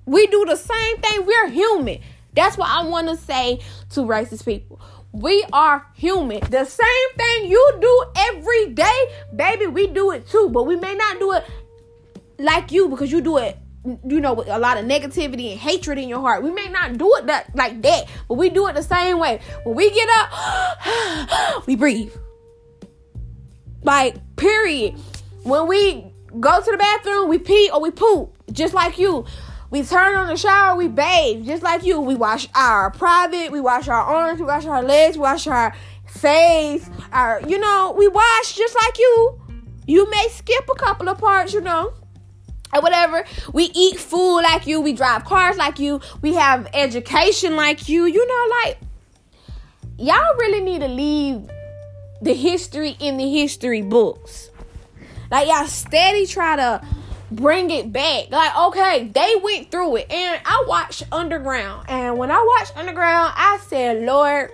We 0.07 0.27
do 0.27 0.45
the 0.47 0.57
same 0.57 0.99
thing. 0.99 1.27
We're 1.27 1.49
human. 1.49 2.01
That's 2.35 2.59
what 2.59 2.69
I 2.69 2.87
want 2.87 3.09
to 3.09 3.17
say 3.17 3.61
to 3.91 4.01
racist 4.01 4.45
people. 4.45 4.81
We 5.13 5.45
are 5.53 5.87
human. 5.95 6.41
The 6.51 6.65
same 6.65 7.17
thing 7.17 7.51
you 7.51 7.79
do 7.81 8.05
every 8.17 8.71
day, 8.71 9.15
baby, 9.35 9.67
we 9.67 9.87
do 9.87 10.11
it 10.11 10.29
too. 10.29 10.51
But 10.51 10.65
we 10.65 10.77
may 10.77 10.95
not 10.95 11.19
do 11.21 11.33
it 11.33 11.45
like 12.39 12.73
you 12.73 12.89
because 12.89 13.13
you 13.13 13.21
do 13.21 13.39
it, 13.39 13.57
you 13.85 14.21
know, 14.21 14.35
with 14.35 14.49
a 14.49 14.59
lot 14.59 14.77
of 14.77 14.85
negativity 14.85 15.53
and 15.53 15.61
hatred 15.61 15.99
in 15.99 16.09
your 16.09 16.21
heart. 16.21 16.43
We 16.43 16.51
may 16.51 16.69
not 16.69 16.99
do 16.99 17.15
it 17.17 17.27
that 17.27 17.55
like 17.55 17.81
that, 17.83 18.09
but 18.29 18.35
we 18.35 18.51
do 18.51 18.67
it 18.67 18.75
the 18.75 18.83
same 18.83 19.21
way. 19.21 19.41
When 19.63 19.77
we 19.77 19.91
get 19.91 20.09
up, 20.11 21.67
we 21.67 21.77
breathe. 21.77 22.13
Like, 23.83 24.17
period. 24.37 24.95
When 25.43 25.69
we 25.69 26.07
go 26.41 26.61
to 26.61 26.71
the 26.71 26.79
bathroom, 26.79 27.29
we 27.29 27.39
pee 27.39 27.71
or 27.73 27.81
we 27.81 27.91
poop, 27.91 28.37
just 28.51 28.75
like 28.75 28.99
you. 28.99 29.27
We 29.75 29.83
turn 29.83 30.15
on 30.15 30.29
the 30.29 30.37
shower, 30.37 30.77
we 30.77 30.87
bathe, 30.87 31.47
just 31.47 31.65
like 31.65 31.83
you. 31.83 32.01
We 32.01 32.15
wash 32.15 32.47
our 32.55 32.93
private, 32.93 33.51
we 33.51 33.61
wash 33.61 33.89
our 33.89 34.01
arms, 34.01 34.39
we 34.39 34.47
wash 34.47 34.67
our 34.67 34.85
legs, 34.85 35.17
we 35.17 35.23
wash 35.23 35.49
our 35.49 35.75
face, 36.07 36.89
our, 37.11 37.43
you 37.49 37.59
know, 37.59 37.93
we 37.99 38.07
wash 38.07 38.55
just 38.55 38.77
like 38.77 38.97
you. 39.01 39.41
You 39.85 40.09
may 40.09 40.29
skip 40.31 40.69
a 40.71 40.77
couple 40.77 41.09
of 41.09 41.19
parts, 41.19 41.53
you 41.53 41.61
know, 41.61 41.93
or 42.73 42.83
whatever. 42.83 43.25
We 43.53 43.65
eat 43.75 43.99
food 43.99 44.43
like 44.43 44.69
you, 44.69 44.81
we 44.81 44.93
drive 44.93 45.25
cars 45.25 45.57
like 45.57 45.81
you, 45.81 46.01
we 46.23 46.35
have 46.35 46.69
education 46.73 47.57
like 47.57 47.89
you, 47.89 48.05
you 48.05 48.25
know, 48.25 48.57
like, 48.63 48.79
y'all 49.99 50.37
really 50.37 50.61
need 50.61 50.83
to 50.83 50.89
leave 50.89 51.51
the 52.23 52.33
history 52.33 52.97
in 53.01 53.17
the 53.17 53.29
history 53.29 53.83
books. 53.83 54.51
Like, 55.33 55.49
y'all 55.49 55.67
steady 55.67 56.27
try 56.27 56.55
to 56.55 56.87
bring 57.35 57.71
it 57.71 57.93
back. 57.93 58.31
Like, 58.31 58.57
okay, 58.57 59.09
they 59.13 59.37
went 59.43 59.71
through 59.71 59.97
it. 59.97 60.11
And 60.11 60.41
I 60.45 60.65
watched 60.67 61.05
Underground. 61.13 61.87
And 61.89 62.19
when 62.19 62.31
I 62.31 62.43
watched 62.59 62.77
Underground, 62.77 63.33
I 63.37 63.59
said, 63.67 64.03
Lord, 64.03 64.51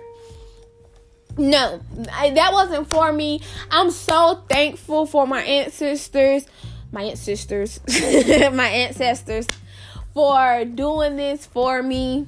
no, 1.37 1.81
that 1.89 2.49
wasn't 2.51 2.89
for 2.89 3.11
me. 3.11 3.41
I'm 3.69 3.91
so 3.91 4.43
thankful 4.49 5.05
for 5.05 5.25
my 5.25 5.41
ancestors, 5.41 6.45
my 6.91 7.03
ancestors, 7.03 7.79
my 7.87 8.67
ancestors 8.67 9.47
for 10.13 10.65
doing 10.65 11.15
this 11.15 11.45
for 11.45 11.81
me, 11.81 12.27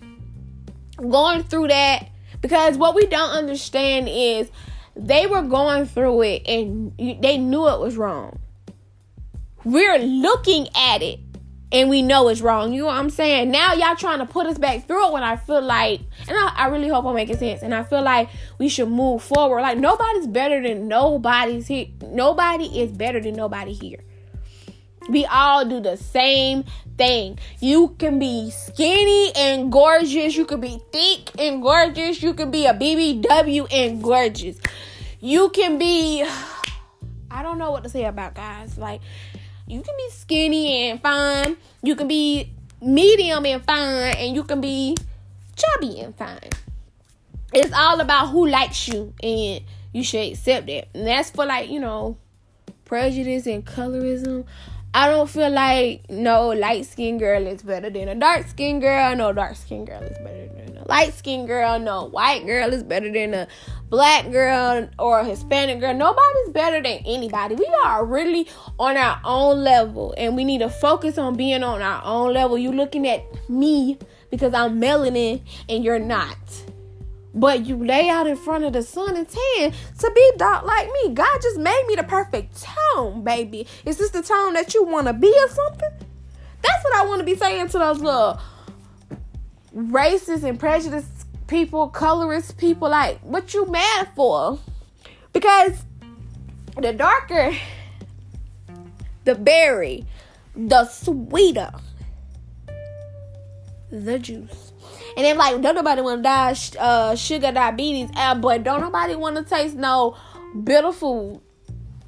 going 0.98 1.44
through 1.44 1.68
that. 1.68 2.10
Because 2.42 2.78
what 2.78 2.96
we 2.96 3.06
don't 3.06 3.32
understand 3.32 4.10
is 4.10 4.50
they 4.96 5.28
were 5.28 5.42
going 5.42 5.86
through 5.86 6.22
it 6.24 6.48
and 6.48 6.96
they 6.98 7.38
knew 7.38 7.68
it 7.70 7.80
was 7.80 7.98
wrong 7.98 8.40
we're 9.64 9.98
looking 10.00 10.68
at 10.76 11.02
it 11.02 11.20
and 11.72 11.90
we 11.90 12.04
know 12.04 12.30
it's 12.30 12.42
wrong. 12.42 12.72
You 12.72 12.82
know 12.82 12.88
what 12.88 12.98
I'm 12.98 13.10
saying? 13.10 13.50
Now 13.52 13.74
y'all 13.74 13.96
trying 13.96 14.20
to 14.20 14.26
put 14.26 14.46
us 14.46 14.58
back 14.58 14.88
through 14.88 15.08
it 15.08 15.14
when 15.14 15.24
I 15.24 15.36
feel 15.36 15.62
like, 15.62 16.02
and 16.28 16.38
I, 16.38 16.54
I, 16.56 16.68
really 16.68 16.88
hope 16.88 17.06
I'm 17.06 17.16
making 17.16 17.38
sense. 17.38 17.64
And 17.64 17.74
I 17.74 17.84
feel 17.84 18.04
like 18.04 18.30
we 18.60 18.70
should 18.70 18.90
move 18.90 19.24
forward. 19.24 19.62
Like 19.62 19.80
nobody's 19.80 20.28
better 20.28 20.62
than 20.62 20.88
nobody's 20.88 21.68
here. 21.68 21.88
Nobody 22.02 22.82
is 22.82 22.92
better 22.92 23.20
than 23.20 23.36
nobody 23.36 23.74
here. 23.74 24.04
We 25.10 25.26
all 25.26 25.66
do 25.66 25.82
the 25.82 25.98
same 25.98 26.64
thing. 26.98 27.40
You 27.60 27.96
can 27.98 28.20
be 28.20 28.52
skinny 28.52 29.32
and 29.36 29.72
gorgeous. 29.72 30.36
You 30.36 30.46
can 30.46 30.62
be 30.62 30.80
thick 30.92 31.32
and 31.40 31.62
gorgeous. 31.62 32.22
You 32.22 32.34
can 32.34 32.52
be 32.52 32.68
a 32.68 32.74
BBW 32.74 33.68
and 33.72 34.02
gorgeous. 34.02 34.58
You 35.20 35.50
can 35.50 35.78
be, 35.78 36.24
I 37.32 37.42
don't 37.42 37.58
know 37.58 37.72
what 37.72 37.84
to 37.84 37.90
say 37.90 38.06
about 38.06 38.36
guys. 38.36 38.78
Like, 38.78 39.02
you 39.74 39.82
can 39.82 39.96
be 39.98 40.10
skinny 40.12 40.90
and 40.90 41.02
fine. 41.02 41.58
You 41.82 41.96
can 41.96 42.08
be 42.08 42.52
medium 42.80 43.46
and 43.46 43.64
fine. 43.64 44.16
And 44.18 44.36
you 44.36 44.44
can 44.44 44.62
be 44.62 44.96
chubby 45.56 46.00
and 46.00 46.16
fine. 46.16 46.50
It's 47.54 47.74
all 47.74 48.00
about 48.00 48.30
who 48.30 48.48
likes 48.48 48.88
you. 48.88 49.14
And 49.24 49.64
you 49.92 50.04
should 50.04 50.32
accept 50.32 50.68
that. 50.68 50.90
And 50.94 51.08
that's 51.08 51.32
for 51.32 51.46
like, 51.46 51.70
you 51.70 51.80
know, 51.80 52.18
prejudice 52.86 53.48
and 53.48 53.66
colorism. 53.66 54.46
I 54.94 55.10
don't 55.10 55.28
feel 55.28 55.50
like 55.50 56.08
no 56.08 56.50
light 56.50 56.86
skinned 56.86 57.20
girl 57.20 57.48
is 57.48 57.64
better 57.64 57.90
than 57.90 58.10
a 58.10 58.16
dark 58.16 58.48
skinned 58.48 58.82
girl. 58.82 59.16
No 59.16 59.34
dark 59.34 59.56
skinned 59.56 59.88
girl 59.88 60.04
is 60.04 60.18
better 60.20 60.50
than 60.50 60.63
a 60.63 60.63
light 60.88 61.14
skinned 61.14 61.48
girl. 61.48 61.80
No 61.80 62.06
white 62.06 62.46
girl 62.46 62.74
is 62.74 62.84
better 62.84 63.12
than 63.12 63.34
a 63.34 63.48
black 63.90 64.32
girl 64.32 64.90
or 65.00 65.20
a 65.20 65.26
Hispanic 65.26 65.80
girl. 65.80 65.94
Nobody's 65.94 66.50
better 66.52 66.82
than 66.82 67.00
anybody. 67.06 67.56
We 67.56 67.70
are 67.86 68.06
really 68.06 68.48
on 68.80 68.98
our 68.98 69.20
own 69.24 69.64
level 69.64 70.14
and 70.18 70.36
we 70.36 70.44
need 70.44 70.60
to 70.60 70.70
focus 70.70 71.18
on 71.18 71.36
being 71.36 71.64
on 71.64 71.82
our 71.82 72.02
own 72.04 72.34
level. 72.34 72.58
You 72.58 72.72
looking 72.72 73.08
at 73.08 73.24
me 73.50 73.98
because 74.30 74.54
I'm 74.54 74.82
melanin 74.82 75.42
and 75.70 75.84
you're 75.84 76.00
not. 76.00 76.38
But 77.36 77.66
you 77.66 77.84
lay 77.84 78.10
out 78.10 78.28
in 78.28 78.36
front 78.36 78.64
of 78.64 78.74
the 78.74 78.84
sun 78.84 79.16
and 79.16 79.28
tan 79.28 79.74
to 80.00 80.12
be 80.14 80.32
dark 80.38 80.66
like 80.66 80.88
me. 80.88 81.14
God 81.14 81.40
just 81.42 81.58
made 81.58 81.84
me 81.88 81.96
the 81.96 82.04
perfect 82.04 82.64
tone, 82.94 83.24
baby. 83.24 83.68
Is 83.86 83.98
this 83.98 84.12
the 84.12 84.22
tone 84.22 84.54
that 84.54 84.74
you 84.74 84.84
want 84.84 85.08
to 85.08 85.14
be 85.14 85.34
or 85.40 85.50
something? 85.50 85.90
That's 86.62 86.84
what 86.84 86.96
I 86.96 87.06
want 87.06 87.20
to 87.20 87.26
be 87.26 87.36
saying 87.36 87.70
to 87.70 87.80
those 87.80 88.00
little 88.00 88.40
racist 89.76 90.44
and 90.44 90.60
prejudiced 90.60 91.28
people, 91.48 91.90
colorist 91.90 92.58
people. 92.58 92.90
Like, 92.90 93.20
what 93.22 93.54
you 93.54 93.66
mad 93.68 94.10
for? 94.16 94.60
Because 95.32 95.84
the 96.80 96.94
darker 96.94 97.54
the 99.26 99.36
berry, 99.36 100.06
the 100.56 100.86
sweeter 100.86 101.72
the 103.90 104.20
juice. 104.20 104.74
And 105.16 105.26
then 105.26 105.38
like, 105.38 105.62
don't 105.62 105.76
nobody 105.76 106.02
want 106.02 106.20
to 106.20 106.24
die 106.24 106.56
uh, 106.80 107.16
sugar 107.16 107.52
diabetes, 107.52 108.10
uh, 108.16 108.36
but 108.36 108.64
don't 108.64 108.82
nobody 108.82 109.16
want 109.16 109.36
to 109.38 109.44
taste 109.44 109.76
no 109.76 110.18
bitter 110.64 110.92
food, 110.92 111.42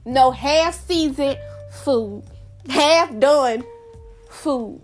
no 0.03 0.31
half 0.31 0.73
seasoned 0.87 1.37
food, 1.71 2.23
half 2.67 3.17
done 3.19 3.63
food. 4.29 4.81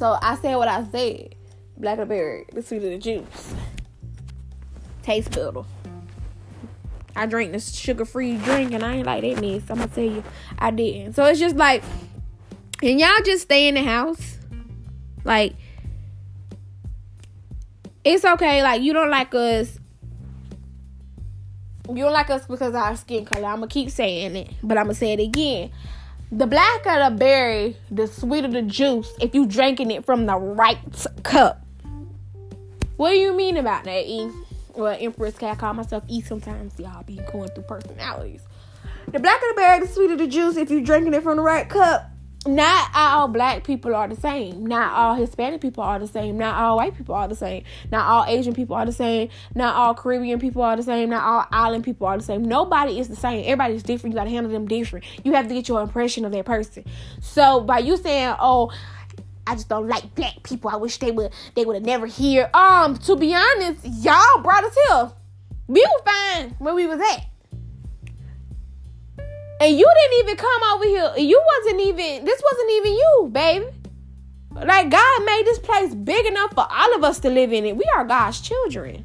So 0.00 0.16
I 0.22 0.34
said 0.36 0.56
what 0.56 0.66
I 0.66 0.82
said. 0.90 1.34
Blackberry, 1.76 2.46
the 2.54 2.62
sweet 2.62 2.78
of 2.78 2.84
the 2.84 2.96
juice. 2.96 3.54
Taste 5.02 5.30
better. 5.30 5.60
I 7.14 7.26
drink 7.26 7.52
this 7.52 7.74
sugar 7.74 8.06
free 8.06 8.38
drink 8.38 8.72
and 8.72 8.82
I 8.82 8.94
ain't 8.94 9.06
like 9.06 9.20
that 9.20 9.42
mess. 9.42 9.64
I'm 9.68 9.76
gonna 9.76 9.88
tell 9.88 10.04
you, 10.04 10.24
I 10.58 10.70
didn't. 10.70 11.12
So 11.12 11.26
it's 11.26 11.38
just 11.38 11.56
like, 11.56 11.82
and 12.82 12.98
y'all 12.98 13.10
just 13.26 13.42
stay 13.42 13.68
in 13.68 13.74
the 13.74 13.82
house. 13.82 14.38
Like, 15.22 15.52
it's 18.02 18.24
okay. 18.24 18.62
Like 18.62 18.80
you 18.80 18.94
don't 18.94 19.10
like 19.10 19.34
us. 19.34 19.78
You 21.90 22.04
don't 22.04 22.14
like 22.14 22.30
us 22.30 22.46
because 22.46 22.74
our 22.74 22.96
skin 22.96 23.26
color. 23.26 23.48
I'm 23.48 23.56
gonna 23.56 23.68
keep 23.68 23.90
saying 23.90 24.34
it, 24.34 24.50
but 24.62 24.78
I'm 24.78 24.84
gonna 24.84 24.94
say 24.94 25.12
it 25.12 25.20
again. 25.20 25.70
The 26.32 26.46
blacker 26.46 27.10
the 27.10 27.16
berry, 27.16 27.76
the 27.90 28.06
sweeter 28.06 28.46
the 28.46 28.62
juice. 28.62 29.12
If 29.20 29.34
you 29.34 29.46
drinking 29.46 29.90
it 29.90 30.04
from 30.04 30.26
the 30.26 30.36
right 30.36 30.78
cup. 31.24 31.66
What 32.96 33.10
do 33.10 33.16
you 33.16 33.34
mean 33.34 33.56
about 33.56 33.82
that, 33.84 34.06
E? 34.06 34.30
Well, 34.76 34.96
Empress 35.00 35.36
cat 35.36 35.58
call 35.58 35.74
myself 35.74 36.04
E 36.06 36.20
sometimes. 36.20 36.78
Y'all 36.78 37.02
be 37.02 37.18
going 37.32 37.48
through 37.50 37.64
personalities. 37.64 38.42
The 39.08 39.18
blacker 39.18 39.46
the 39.48 39.54
berry, 39.56 39.80
the 39.80 39.88
sweeter 39.88 40.16
the 40.16 40.28
juice. 40.28 40.56
If 40.56 40.70
you 40.70 40.80
drinking 40.84 41.14
it 41.14 41.24
from 41.24 41.36
the 41.36 41.42
right 41.42 41.68
cup 41.68 42.09
not 42.46 42.90
all 42.94 43.28
black 43.28 43.64
people 43.64 43.94
are 43.94 44.08
the 44.08 44.16
same. 44.16 44.66
Not 44.66 44.92
all 44.92 45.14
Hispanic 45.14 45.60
people 45.60 45.84
are 45.84 45.98
the 45.98 46.06
same. 46.06 46.38
Not 46.38 46.54
all 46.54 46.78
white 46.78 46.96
people 46.96 47.14
are 47.14 47.28
the 47.28 47.34
same. 47.34 47.64
Not 47.92 48.06
all 48.06 48.24
Asian 48.26 48.54
people 48.54 48.76
are 48.76 48.86
the 48.86 48.92
same. 48.92 49.28
Not 49.54 49.74
all 49.76 49.94
Caribbean 49.94 50.38
people 50.38 50.62
are 50.62 50.74
the 50.74 50.82
same. 50.82 51.10
Not 51.10 51.22
all 51.22 51.46
island 51.52 51.84
people 51.84 52.06
are 52.06 52.16
the 52.16 52.24
same. 52.24 52.42
Nobody 52.42 52.98
is 52.98 53.08
the 53.08 53.16
same. 53.16 53.44
Everybody's 53.44 53.82
different. 53.82 54.14
You 54.14 54.18
gotta 54.18 54.30
handle 54.30 54.50
them 54.50 54.66
different. 54.66 55.04
You 55.22 55.34
have 55.34 55.48
to 55.48 55.54
get 55.54 55.68
your 55.68 55.82
impression 55.82 56.24
of 56.24 56.32
that 56.32 56.46
person. 56.46 56.84
So 57.20 57.60
by 57.60 57.80
you 57.80 57.98
saying, 57.98 58.34
"Oh," 58.40 58.72
I 59.46 59.54
just 59.54 59.68
don't 59.68 59.88
like 59.88 60.14
black 60.14 60.42
people. 60.42 60.70
I 60.70 60.76
wish 60.76 60.96
they 60.96 61.10
would 61.10 61.32
they 61.54 61.66
would 61.66 61.76
have 61.76 61.84
never 61.84 62.06
here. 62.06 62.48
Um, 62.54 62.96
to 62.98 63.16
be 63.16 63.34
honest, 63.34 63.84
y'all 63.84 64.42
brought 64.42 64.64
us 64.64 64.76
here. 64.88 65.12
We 65.66 65.80
were 65.80 66.10
fine 66.10 66.56
where 66.58 66.74
we 66.74 66.86
was 66.86 67.00
at. 67.00 67.26
And 69.60 69.78
you 69.78 69.86
didn't 69.94 70.24
even 70.24 70.36
come 70.36 70.62
over 70.74 70.84
here. 70.84 71.12
You 71.18 71.42
wasn't 71.58 71.82
even 71.82 72.24
this 72.24 72.42
wasn't 72.42 72.70
even 72.70 72.92
you, 72.92 73.30
baby. 73.32 73.66
Like 74.52 74.90
God 74.90 75.24
made 75.24 75.42
this 75.44 75.58
place 75.58 75.94
big 75.94 76.26
enough 76.26 76.54
for 76.54 76.66
all 76.68 76.94
of 76.94 77.04
us 77.04 77.20
to 77.20 77.30
live 77.30 77.52
in 77.52 77.66
it. 77.66 77.76
We 77.76 77.84
are 77.96 78.04
God's 78.04 78.40
children. 78.40 79.04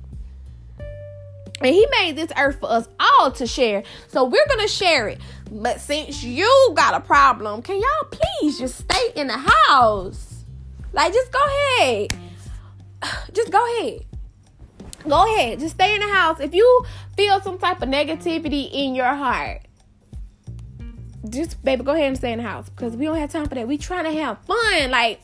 And 1.61 1.73
he 1.73 1.87
made 1.99 2.15
this 2.15 2.31
earth 2.37 2.59
for 2.59 2.69
us 2.69 2.87
all 2.99 3.31
to 3.31 3.47
share. 3.47 3.83
So 4.07 4.25
we're 4.25 4.47
going 4.47 4.59
to 4.59 4.67
share 4.67 5.07
it. 5.07 5.19
But 5.49 5.79
since 5.79 6.21
you 6.21 6.73
got 6.75 6.93
a 6.93 6.99
problem, 6.99 7.61
can 7.61 7.79
y'all 7.79 8.09
please 8.11 8.59
just 8.59 8.77
stay 8.79 9.11
in 9.15 9.27
the 9.27 9.37
house? 9.37 10.43
Like, 10.91 11.13
just 11.13 11.31
go 11.31 11.39
ahead. 11.79 12.17
Just 13.33 13.51
go 13.51 13.63
ahead. 13.79 14.05
Go 15.07 15.35
ahead. 15.35 15.59
Just 15.59 15.75
stay 15.75 15.93
in 15.93 16.01
the 16.01 16.07
house. 16.07 16.39
If 16.39 16.55
you 16.55 16.85
feel 17.15 17.39
some 17.41 17.59
type 17.59 17.81
of 17.81 17.89
negativity 17.89 18.69
in 18.71 18.95
your 18.95 19.13
heart, 19.13 19.64
just, 21.29 21.63
baby, 21.63 21.83
go 21.83 21.93
ahead 21.93 22.07
and 22.07 22.17
stay 22.17 22.31
in 22.31 22.37
the 22.39 22.43
house 22.43 22.69
because 22.69 22.95
we 22.95 23.05
don't 23.05 23.17
have 23.17 23.31
time 23.31 23.47
for 23.47 23.55
that. 23.55 23.67
We 23.67 23.77
trying 23.77 24.05
to 24.05 24.11
have 24.21 24.39
fun. 24.39 24.91
Like, 24.91 25.21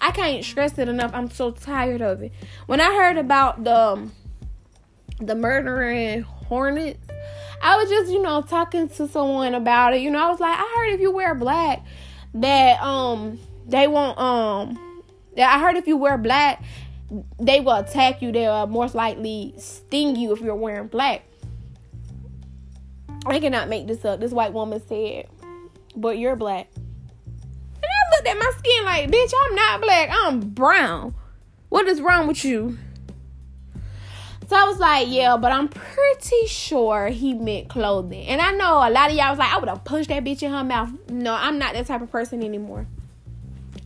I 0.00 0.10
can't 0.10 0.44
stress 0.44 0.78
it 0.78 0.88
enough. 0.88 1.12
I'm 1.14 1.30
so 1.30 1.50
tired 1.50 2.02
of 2.02 2.22
it. 2.22 2.32
When 2.66 2.80
I 2.80 2.94
heard 2.94 3.16
about 3.16 3.64
the 3.64 3.76
um, 3.76 4.12
the 5.18 5.34
murdering 5.34 6.22
hornets, 6.22 7.06
I 7.62 7.76
was 7.76 7.88
just, 7.88 8.12
you 8.12 8.20
know, 8.20 8.42
talking 8.42 8.88
to 8.90 9.08
someone 9.08 9.54
about 9.54 9.94
it. 9.94 10.02
You 10.02 10.10
know, 10.10 10.22
I 10.22 10.30
was 10.30 10.40
like, 10.40 10.58
I 10.58 10.74
heard 10.76 10.94
if 10.94 11.00
you 11.00 11.10
wear 11.10 11.34
black, 11.34 11.84
that 12.34 12.82
um 12.82 13.38
they 13.66 13.86
won't 13.86 14.18
um 14.18 15.02
that 15.36 15.54
I 15.54 15.60
heard 15.60 15.76
if 15.76 15.86
you 15.86 15.96
wear 15.96 16.18
black, 16.18 16.62
they 17.40 17.60
will 17.60 17.76
attack 17.76 18.20
you. 18.20 18.32
They'll 18.32 18.66
most 18.66 18.94
likely 18.94 19.54
sting 19.56 20.16
you 20.16 20.32
if 20.32 20.40
you're 20.40 20.54
wearing 20.54 20.88
black. 20.88 21.22
I 23.26 23.40
cannot 23.40 23.68
make 23.70 23.86
this 23.86 24.04
up. 24.04 24.20
This 24.20 24.32
white 24.32 24.52
woman 24.52 24.82
said, 24.86 25.28
but 25.96 26.18
you're 26.18 26.36
black. 26.36 26.68
And 26.76 27.84
I 27.84 28.16
looked 28.16 28.28
at 28.28 28.38
my 28.38 28.52
skin 28.58 28.84
like, 28.84 29.10
bitch, 29.10 29.32
I'm 29.44 29.54
not 29.54 29.80
black. 29.80 30.08
I'm 30.12 30.40
brown. 30.40 31.14
What 31.68 31.86
is 31.88 32.00
wrong 32.00 32.26
with 32.26 32.44
you? 32.44 32.78
So 34.48 34.56
I 34.56 34.64
was 34.64 34.78
like, 34.78 35.08
yeah, 35.08 35.36
but 35.36 35.52
I'm 35.52 35.68
pretty 35.68 36.46
sure 36.46 37.08
he 37.08 37.32
meant 37.34 37.68
clothing. 37.68 38.26
And 38.26 38.40
I 38.40 38.52
know 38.52 38.76
a 38.76 38.90
lot 38.90 39.10
of 39.10 39.16
y'all 39.16 39.30
was 39.30 39.38
like, 39.38 39.52
I 39.52 39.58
would 39.58 39.68
have 39.68 39.84
punched 39.84 40.10
that 40.10 40.22
bitch 40.22 40.42
in 40.42 40.52
her 40.52 40.62
mouth. 40.62 40.90
No, 41.08 41.34
I'm 41.34 41.58
not 41.58 41.72
that 41.72 41.86
type 41.86 42.02
of 42.02 42.10
person 42.10 42.42
anymore. 42.42 42.86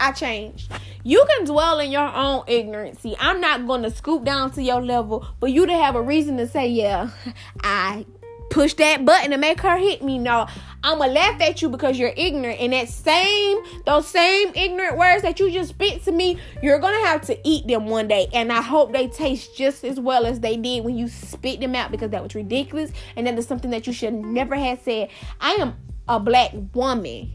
I 0.00 0.12
changed. 0.12 0.70
You 1.04 1.24
can 1.28 1.44
dwell 1.44 1.78
in 1.80 1.90
your 1.90 2.12
own 2.12 2.44
ignorance. 2.46 3.04
I'm 3.18 3.40
not 3.40 3.66
going 3.66 3.82
to 3.82 3.90
scoop 3.90 4.24
down 4.24 4.50
to 4.52 4.62
your 4.62 4.82
level 4.82 5.26
but 5.40 5.52
you 5.52 5.66
to 5.66 5.72
have 5.72 5.94
a 5.94 6.02
reason 6.02 6.36
to 6.38 6.46
say, 6.46 6.68
yeah, 6.68 7.10
I 7.62 8.04
push 8.50 8.74
that 8.74 9.04
button 9.04 9.30
to 9.30 9.38
make 9.38 9.60
her 9.60 9.76
hit 9.76 10.02
me. 10.02 10.18
No, 10.18 10.46
I'ma 10.82 11.06
laugh 11.06 11.40
at 11.40 11.60
you 11.60 11.68
because 11.68 11.98
you're 11.98 12.12
ignorant. 12.16 12.60
And 12.60 12.72
that 12.72 12.88
same, 12.88 13.58
those 13.84 14.06
same 14.06 14.52
ignorant 14.54 14.96
words 14.96 15.22
that 15.22 15.40
you 15.40 15.50
just 15.50 15.70
spit 15.70 16.04
to 16.04 16.12
me, 16.12 16.38
you're 16.62 16.78
gonna 16.78 17.06
have 17.06 17.22
to 17.22 17.38
eat 17.48 17.66
them 17.66 17.86
one 17.86 18.08
day. 18.08 18.28
And 18.32 18.52
I 18.52 18.62
hope 18.62 18.92
they 18.92 19.08
taste 19.08 19.56
just 19.56 19.84
as 19.84 19.98
well 20.00 20.26
as 20.26 20.40
they 20.40 20.56
did 20.56 20.84
when 20.84 20.96
you 20.96 21.08
spit 21.08 21.60
them 21.60 21.74
out 21.74 21.90
because 21.90 22.10
that 22.10 22.22
was 22.22 22.34
ridiculous. 22.34 22.92
And 23.16 23.26
that 23.26 23.38
is 23.38 23.46
something 23.46 23.70
that 23.70 23.86
you 23.86 23.92
should 23.92 24.14
never 24.14 24.54
have 24.54 24.80
said. 24.80 25.08
I 25.40 25.54
am 25.54 25.76
a 26.08 26.20
black 26.20 26.52
woman. 26.72 27.32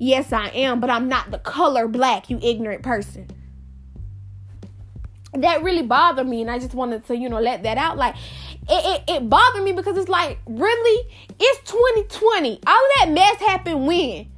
Yes, 0.00 0.32
I 0.32 0.48
am, 0.48 0.78
but 0.80 0.90
I'm 0.90 1.08
not 1.08 1.30
the 1.30 1.38
color 1.38 1.88
black, 1.88 2.30
you 2.30 2.38
ignorant 2.40 2.82
person 2.82 3.28
that 5.34 5.62
really 5.62 5.82
bothered 5.82 6.26
me 6.26 6.40
and 6.40 6.50
i 6.50 6.58
just 6.58 6.74
wanted 6.74 7.06
to 7.06 7.16
you 7.16 7.28
know 7.28 7.40
let 7.40 7.62
that 7.62 7.76
out 7.76 7.96
like 7.96 8.14
it, 8.68 8.84
it, 9.08 9.14
it 9.14 9.30
bothered 9.30 9.62
me 9.62 9.72
because 9.72 9.96
it's 9.96 10.08
like, 10.08 10.38
really? 10.46 11.08
It's 11.40 11.70
2020. 11.70 12.60
All 12.66 12.88
that 12.98 13.10
mess 13.10 13.36
happened 13.40 13.86
when? 13.86 14.30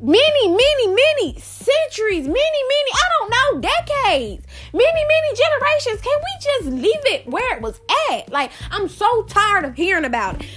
Many, 0.00 0.48
many, 0.48 0.86
many 0.88 1.38
centuries, 1.40 2.28
many, 2.28 2.34
many, 2.34 2.90
I 2.92 3.08
don't 3.18 3.30
know, 3.30 3.60
decades, 3.60 4.46
many, 4.72 4.84
many 4.84 5.36
generations. 5.36 6.00
Can 6.02 6.18
we 6.18 6.42
just 6.42 6.82
leave 6.82 7.12
it 7.14 7.26
where 7.26 7.56
it 7.56 7.62
was 7.62 7.80
at? 8.10 8.30
Like, 8.30 8.52
I'm 8.70 8.88
so 8.88 9.22
tired 9.22 9.64
of 9.64 9.74
hearing 9.74 10.04
about 10.04 10.42
it. 10.42 10.48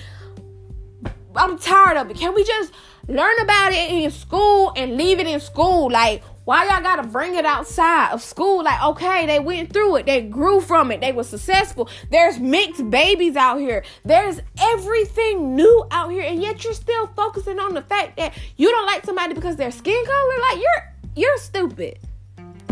I'm 1.35 1.57
tired 1.57 1.97
of 1.97 2.11
it. 2.11 2.17
Can 2.17 2.35
we 2.35 2.43
just 2.43 2.73
learn 3.07 3.39
about 3.39 3.71
it 3.71 3.89
in 3.89 4.11
school 4.11 4.73
and 4.75 4.97
leave 4.97 5.19
it 5.19 5.25
in 5.25 5.39
school? 5.39 5.89
Like, 5.89 6.21
why 6.49 6.65
y'all 6.65 6.81
gotta 6.81 7.07
bring 7.07 7.35
it 7.35 7.45
outside 7.45 8.11
of 8.11 8.23
school? 8.23 8.63
Like, 8.63 8.83
okay, 8.83 9.27
they 9.27 9.39
went 9.39 9.71
through 9.71 9.97
it, 9.97 10.07
they 10.07 10.23
grew 10.23 10.61
from 10.61 10.91
it, 10.91 10.99
they 10.99 11.11
were 11.11 11.23
successful. 11.23 11.87
There's 12.09 12.39
mixed 12.39 12.89
babies 12.89 13.35
out 13.35 13.59
here, 13.59 13.83
there's 14.03 14.41
everything 14.59 15.55
new 15.55 15.85
out 15.91 16.09
here, 16.09 16.23
and 16.23 16.41
yet 16.41 16.63
you're 16.63 16.73
still 16.73 17.05
focusing 17.15 17.59
on 17.59 17.75
the 17.75 17.83
fact 17.83 18.17
that 18.17 18.35
you 18.57 18.67
don't 18.67 18.87
like 18.87 19.05
somebody 19.05 19.35
because 19.35 19.57
their 19.57 19.69
skin 19.69 20.03
color. 20.03 20.33
Like, 20.49 20.57
you're 20.57 20.93
you're 21.15 21.37
stupid. 21.37 21.99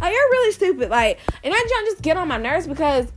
Like, 0.02 0.12
you're 0.12 0.32
really 0.32 0.54
stupid. 0.54 0.90
Like, 0.90 1.20
and 1.44 1.54
that 1.54 1.84
just 1.86 2.02
get 2.02 2.18
on 2.18 2.28
my 2.30 2.38
nerves 2.38 2.66
because, 2.66 3.14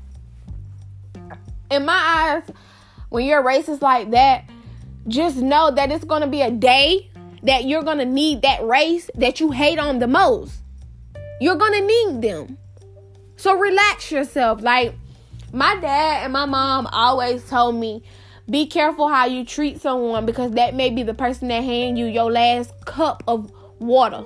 in 1.70 1.86
my 1.86 2.42
eyes, 2.44 2.54
when 3.08 3.24
you're 3.24 3.42
racist 3.42 3.80
like 3.80 4.10
that, 4.10 4.44
just 5.08 5.38
know 5.38 5.70
that 5.70 5.90
it's 5.90 6.04
gonna 6.04 6.26
be 6.26 6.42
a 6.42 6.50
day 6.50 7.09
that 7.42 7.64
you're 7.64 7.82
gonna 7.82 8.04
need 8.04 8.42
that 8.42 8.64
race 8.64 9.10
that 9.14 9.40
you 9.40 9.50
hate 9.50 9.78
on 9.78 9.98
the 9.98 10.06
most. 10.06 10.54
You're 11.40 11.56
gonna 11.56 11.80
need 11.80 12.22
them. 12.22 12.58
So 13.36 13.56
relax 13.56 14.10
yourself. 14.12 14.62
Like 14.62 14.94
my 15.52 15.76
dad 15.76 16.24
and 16.24 16.32
my 16.32 16.44
mom 16.44 16.86
always 16.92 17.48
told 17.48 17.76
me, 17.76 18.02
be 18.48 18.66
careful 18.66 19.08
how 19.08 19.26
you 19.26 19.44
treat 19.44 19.80
someone 19.80 20.26
because 20.26 20.52
that 20.52 20.74
may 20.74 20.90
be 20.90 21.02
the 21.02 21.14
person 21.14 21.48
that 21.48 21.62
hand 21.62 21.98
you 21.98 22.06
your 22.06 22.30
last 22.30 22.72
cup 22.84 23.22
of 23.26 23.52
water. 23.78 24.24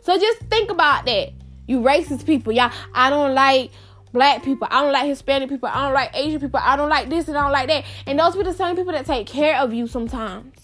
So 0.00 0.18
just 0.18 0.40
think 0.50 0.70
about 0.70 1.04
that. 1.06 1.32
You 1.66 1.80
racist 1.80 2.26
people, 2.26 2.52
y'all. 2.52 2.72
I 2.94 3.10
don't 3.10 3.34
like 3.34 3.70
black 4.12 4.42
people. 4.42 4.68
I 4.70 4.82
don't 4.82 4.92
like 4.92 5.06
Hispanic 5.06 5.48
people. 5.48 5.68
I 5.72 5.84
don't 5.84 5.94
like 5.94 6.10
Asian 6.14 6.40
people. 6.40 6.60
I 6.62 6.76
don't 6.76 6.88
like 6.88 7.08
this 7.08 7.28
and 7.28 7.36
I 7.36 7.42
don't 7.42 7.52
like 7.52 7.68
that. 7.68 7.84
And 8.06 8.18
those 8.18 8.36
be 8.36 8.42
the 8.42 8.52
same 8.52 8.76
people 8.76 8.92
that 8.92 9.06
take 9.06 9.26
care 9.26 9.58
of 9.58 9.72
you 9.72 9.86
sometimes. 9.86 10.61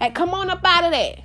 Like, 0.00 0.14
come 0.14 0.30
on 0.30 0.48
up 0.48 0.60
out 0.64 0.84
of 0.84 0.92
that. 0.92 1.20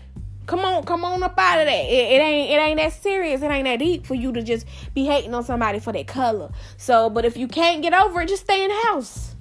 Come 0.45 0.59
on, 0.59 0.83
come 0.83 1.03
on 1.03 1.23
up 1.23 1.33
out 1.37 1.59
of 1.59 1.65
that. 1.65 1.85
It, 1.85 2.11
it, 2.11 2.21
ain't 2.21 2.51
it 2.51 2.55
ain't 2.55 2.77
that 2.77 2.93
serious. 2.93 3.41
It 3.41 3.49
ain't 3.49 3.65
that 3.65 3.79
deep 3.79 4.05
for 4.05 4.13
you 4.13 4.31
to 4.33 4.43
just 4.43 4.67
be 4.93 5.05
hating 5.05 5.33
on 5.33 5.43
somebody 5.43 5.79
for 5.79 5.91
their 5.91 6.03
color. 6.03 6.51
So, 6.77 7.09
but 7.09 7.25
if 7.25 7.35
you 7.35 7.47
can't 7.47 7.81
get 7.81 7.93
over 7.93 8.21
it, 8.21 8.29
just 8.29 8.43
stay 8.43 8.63
in 8.63 8.69
the 8.69 8.81
house. 8.87 9.35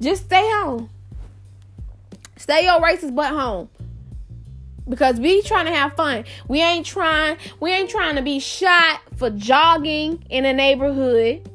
Just 0.00 0.26
stay 0.26 0.48
home. 0.54 0.90
Stay 2.36 2.64
your 2.64 2.80
racist 2.80 3.14
butt 3.14 3.32
home. 3.32 3.68
Because 4.88 5.18
we 5.18 5.40
trying 5.42 5.66
to 5.66 5.72
have 5.72 5.94
fun. 5.94 6.24
We 6.46 6.60
ain't 6.60 6.84
trying, 6.84 7.38
we 7.58 7.72
ain't 7.72 7.88
trying 7.88 8.16
to 8.16 8.22
be 8.22 8.38
shot 8.38 9.00
for 9.16 9.30
jogging 9.30 10.24
in 10.28 10.44
a 10.44 10.52
neighborhood. 10.52 11.48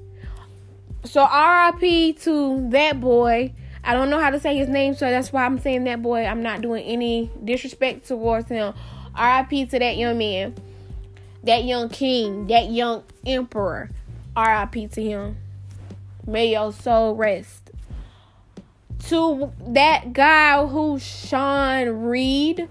So 1.05 1.21
RIP 1.21 2.19
to 2.21 2.69
that 2.71 2.99
boy 2.99 3.53
I 3.83 3.93
don't 3.93 4.09
know 4.09 4.19
how 4.19 4.29
to 4.29 4.39
say 4.39 4.55
his 4.57 4.69
name, 4.69 4.93
so 4.93 5.09
that's 5.09 5.31
why 5.31 5.45
I'm 5.45 5.59
saying 5.59 5.85
that 5.85 6.01
boy. 6.01 6.25
I'm 6.25 6.43
not 6.43 6.61
doing 6.61 6.83
any 6.83 7.31
disrespect 7.43 8.07
towards 8.07 8.49
him. 8.49 8.73
RIP 9.19 9.69
to 9.69 9.79
that 9.79 9.97
young 9.97 10.17
man, 10.17 10.55
that 11.43 11.63
young 11.63 11.89
king, 11.89 12.47
that 12.47 12.69
young 12.69 13.03
emperor. 13.25 13.89
RIP 14.37 14.91
to 14.91 15.01
him. 15.01 15.37
May 16.25 16.51
your 16.51 16.71
soul 16.71 17.15
rest. 17.15 17.71
To 19.07 19.51
that 19.67 20.13
guy 20.13 20.65
who 20.65 20.99
Sean 20.99 21.87
Reed, 21.87 22.67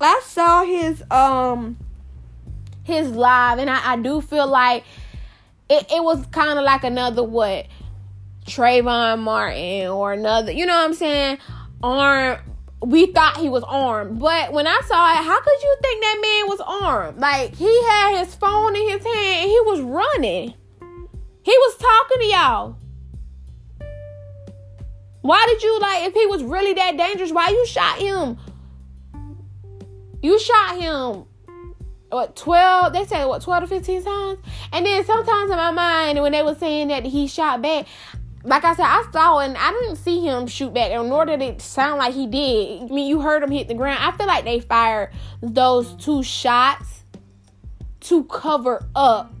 I 0.00 0.20
saw 0.24 0.64
his 0.64 1.02
um 1.10 1.78
his 2.84 3.10
live, 3.10 3.58
and 3.58 3.68
I, 3.68 3.92
I 3.92 3.96
do 3.96 4.20
feel 4.20 4.46
like 4.46 4.84
it, 5.68 5.86
it 5.90 6.04
was 6.04 6.24
kind 6.26 6.58
of 6.58 6.64
like 6.64 6.84
another 6.84 7.24
what 7.24 7.66
Trayvon 8.46 9.20
Martin 9.20 9.88
or 9.88 10.12
another, 10.12 10.52
you 10.52 10.66
know 10.66 10.74
what 10.74 10.84
I'm 10.84 10.94
saying? 10.94 11.38
Armed. 11.82 12.40
We 12.82 13.06
thought 13.06 13.38
he 13.38 13.48
was 13.48 13.64
armed, 13.64 14.20
but 14.20 14.52
when 14.52 14.66
I 14.66 14.80
saw 14.86 15.12
it, 15.12 15.24
how 15.24 15.40
could 15.40 15.62
you 15.62 15.76
think 15.82 16.02
that 16.02 16.18
man 16.20 16.48
was 16.48 16.60
armed? 16.82 17.18
Like 17.18 17.54
he 17.54 17.84
had 17.84 18.18
his 18.18 18.34
phone 18.34 18.76
in 18.76 18.82
his 18.90 19.02
hand 19.02 19.42
and 19.42 19.50
he 19.50 19.60
was 19.64 19.80
running. 19.80 20.54
He 21.42 21.52
was 21.58 21.76
talking 21.78 22.20
to 22.20 22.26
y'all. 22.26 22.76
Why 25.22 25.44
did 25.48 25.62
you 25.62 25.80
like 25.80 26.04
if 26.04 26.14
he 26.14 26.26
was 26.26 26.44
really 26.44 26.74
that 26.74 26.96
dangerous? 26.96 27.32
Why 27.32 27.48
you 27.48 27.66
shot 27.66 27.98
him? 27.98 28.36
You 30.22 30.38
shot 30.38 30.76
him 30.76 31.24
what 32.10 32.36
12 32.36 32.92
they 32.92 33.04
said 33.04 33.26
what 33.26 33.42
12 33.42 33.64
to 33.64 33.66
15 33.68 34.04
times 34.04 34.38
and 34.72 34.86
then 34.86 35.04
sometimes 35.04 35.50
in 35.50 35.56
my 35.56 35.72
mind 35.72 36.22
when 36.22 36.32
they 36.32 36.42
were 36.42 36.54
saying 36.54 36.88
that 36.88 37.04
he 37.04 37.26
shot 37.26 37.60
back 37.60 37.86
like 38.46 38.64
I 38.64 38.74
said, 38.74 38.86
I 38.86 39.04
saw 39.12 39.40
and 39.40 39.56
I 39.56 39.72
didn't 39.72 39.96
see 39.96 40.20
him 40.20 40.46
shoot 40.46 40.72
back, 40.72 40.92
and 40.92 41.08
nor 41.08 41.26
did 41.26 41.42
it 41.42 41.60
sound 41.60 41.98
like 41.98 42.14
he 42.14 42.26
did. 42.26 42.82
I 42.82 42.94
mean, 42.94 43.08
you 43.08 43.20
heard 43.20 43.42
him 43.42 43.50
hit 43.50 43.66
the 43.66 43.74
ground. 43.74 43.98
I 44.00 44.16
feel 44.16 44.26
like 44.26 44.44
they 44.44 44.60
fired 44.60 45.10
those 45.42 45.92
two 45.96 46.22
shots 46.22 47.02
to 48.00 48.22
cover 48.24 48.86
up, 48.94 49.34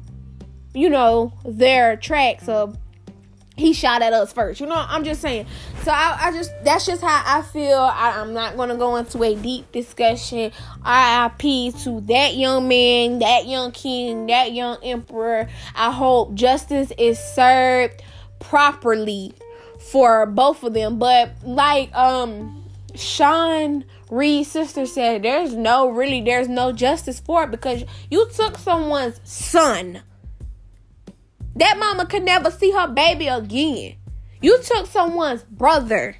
you 0.74 0.90
know, 0.90 1.32
their 1.44 1.96
tracks 1.96 2.48
of 2.48 2.76
he 3.56 3.72
shot 3.72 4.02
at 4.02 4.12
us 4.12 4.32
first. 4.32 4.60
You 4.60 4.66
know, 4.66 4.74
I'm 4.76 5.04
just 5.04 5.22
saying. 5.22 5.46
So 5.82 5.92
I, 5.92 6.18
I 6.20 6.32
just 6.32 6.50
that's 6.64 6.84
just 6.84 7.00
how 7.00 7.22
I 7.24 7.42
feel. 7.42 7.78
I, 7.78 8.20
am 8.20 8.34
not 8.34 8.56
gonna 8.56 8.76
go 8.76 8.96
into 8.96 9.22
a 9.22 9.36
deep 9.36 9.70
discussion. 9.70 10.50
RIP 10.84 11.74
to 11.82 12.00
that 12.08 12.34
young 12.34 12.66
man, 12.66 13.20
that 13.20 13.46
young 13.46 13.70
king, 13.70 14.26
that 14.26 14.52
young 14.52 14.78
emperor. 14.82 15.48
I 15.76 15.92
hope 15.92 16.34
justice 16.34 16.92
is 16.98 17.18
served 17.18 18.02
properly 18.38 19.32
for 19.90 20.26
both 20.26 20.62
of 20.62 20.74
them. 20.74 20.98
But 20.98 21.32
like 21.42 21.94
um 21.94 22.64
Sean 22.94 23.84
Reed's 24.10 24.50
sister 24.50 24.86
said, 24.86 25.22
there's 25.22 25.54
no 25.54 25.88
really 25.88 26.20
there's 26.22 26.48
no 26.48 26.72
justice 26.72 27.20
for 27.20 27.44
it 27.44 27.50
because 27.50 27.84
you 28.10 28.28
took 28.34 28.58
someone's 28.58 29.20
son 29.24 30.02
that 31.56 31.78
mama 31.78 32.04
could 32.04 32.22
never 32.22 32.50
see 32.50 32.70
her 32.70 32.86
baby 32.86 33.28
again. 33.28 33.96
You 34.42 34.62
took 34.62 34.86
someone's 34.86 35.42
brother. 35.42 36.16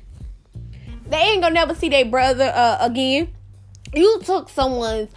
They 1.08 1.16
ain't 1.18 1.42
gonna 1.42 1.54
never 1.54 1.74
see 1.74 1.90
their 1.90 2.06
brother 2.06 2.50
uh, 2.54 2.78
again. 2.80 3.34
You 3.94 4.20
took 4.24 4.48
someone's 4.48 5.10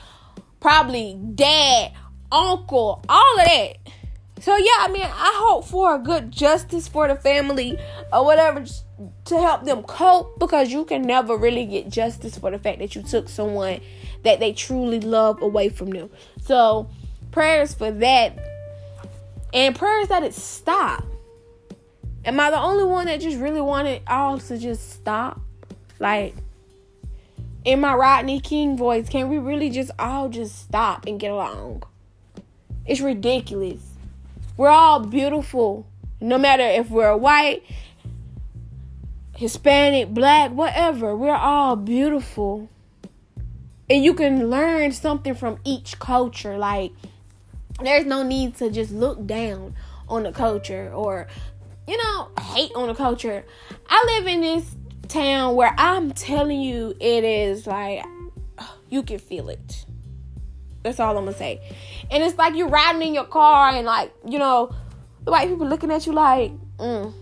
probably 0.60 1.18
dad, 1.36 1.94
uncle, 2.32 3.02
all 3.08 3.40
of 3.40 3.46
that. 3.46 3.78
So 4.42 4.56
yeah, 4.56 4.78
I 4.80 4.88
mean, 4.92 5.04
I 5.04 5.34
hope 5.36 5.66
for 5.66 5.96
a 5.96 6.00
good 6.00 6.32
justice 6.32 6.88
for 6.88 7.08
the 7.08 7.16
family 7.16 7.78
or 8.14 8.24
whatever 8.24 8.66
to 9.26 9.38
help 9.38 9.66
them 9.66 9.84
cope 9.84 10.40
because 10.40 10.72
you 10.72 10.86
can 10.86 11.02
never 11.02 11.36
really 11.36 11.66
get 11.66 11.90
justice 11.90 12.38
for 12.38 12.52
the 12.52 12.60
fact 12.60 12.80
that 12.80 12.96
you 12.96 13.02
took 13.02 13.28
someone 13.28 13.82
that 14.24 14.40
they 14.40 14.54
truly 14.54 15.00
love 15.00 15.42
away 15.42 15.70
from 15.70 15.90
them. 15.90 16.10
So 16.42 16.90
prayers 17.32 17.74
for 17.74 17.92
that 17.92 18.38
and 19.54 19.76
prayers 19.76 20.08
that 20.10 20.24
it 20.24 20.34
stop. 20.34 21.04
Am 22.26 22.40
I 22.40 22.52
the 22.52 22.60
only 22.60 22.84
one 22.84 23.08
that 23.08 23.22
just 23.22 23.38
really 23.38 23.62
wanted 23.62 24.02
all 24.08 24.40
to 24.40 24.58
just 24.58 24.92
stop? 24.92 25.40
Like, 26.00 26.36
in 27.66 27.82
my 27.82 27.94
Rodney 27.94 28.40
King 28.40 28.78
voice, 28.78 29.10
can 29.10 29.30
we 29.30 29.38
really 29.38 29.70
just 29.70 29.92
all 30.00 30.30
just 30.30 30.60
stop 30.60 31.06
and 31.08 31.20
get 31.20 31.32
along? 31.32 31.84
It's 32.86 33.02
ridiculous. 33.02 33.89
We're 34.60 34.68
all 34.68 35.00
beautiful. 35.00 35.88
No 36.20 36.38
matter 36.38 36.64
if 36.64 36.90
we're 36.90 37.16
white, 37.16 37.64
Hispanic, 39.38 40.10
black, 40.10 40.52
whatever, 40.52 41.16
we're 41.16 41.34
all 41.34 41.78
beautiful. 41.78 42.68
And 43.90 44.04
you 44.04 44.14
can 44.14 44.50
learn 44.50 44.92
something 44.92 45.34
from 45.34 45.60
each 45.64 45.98
culture. 46.00 46.58
Like, 46.58 46.92
there's 47.82 48.06
no 48.06 48.22
need 48.22 48.58
to 48.58 48.70
just 48.70 48.92
look 48.92 49.26
down 49.26 49.76
on 50.10 50.24
the 50.24 50.34
culture 50.34 50.92
or 50.94 51.28
you 51.88 51.96
know 51.96 52.28
hate 52.42 52.72
on 52.76 52.88
the 52.88 52.96
culture 52.96 53.46
i 53.88 54.18
live 54.18 54.28
in 54.28 54.42
this 54.42 54.76
town 55.08 55.56
where 55.56 55.74
i'm 55.78 56.12
telling 56.12 56.60
you 56.60 56.96
it 57.00 57.24
is 57.24 57.68
like 57.68 58.04
you 58.90 59.04
can 59.04 59.20
feel 59.20 59.50
it 59.50 59.86
that's 60.84 61.00
all 61.00 61.18
i'm 61.18 61.26
gonna 61.26 61.36
say 61.36 61.62
and 62.12 62.24
it's 62.24 62.38
like 62.38 62.56
you're 62.56 62.70
riding 62.70 63.02
in 63.02 63.14
your 63.14 63.26
car 63.26 63.70
and 63.72 63.86
like 63.86 64.12
you 64.28 64.40
know 64.40 64.74
the 65.26 65.32
white 65.32 65.48
people 65.48 65.68
looking 65.68 65.92
at 65.92 66.06
you 66.06 66.14
like 66.14 66.52
mm 66.78 67.14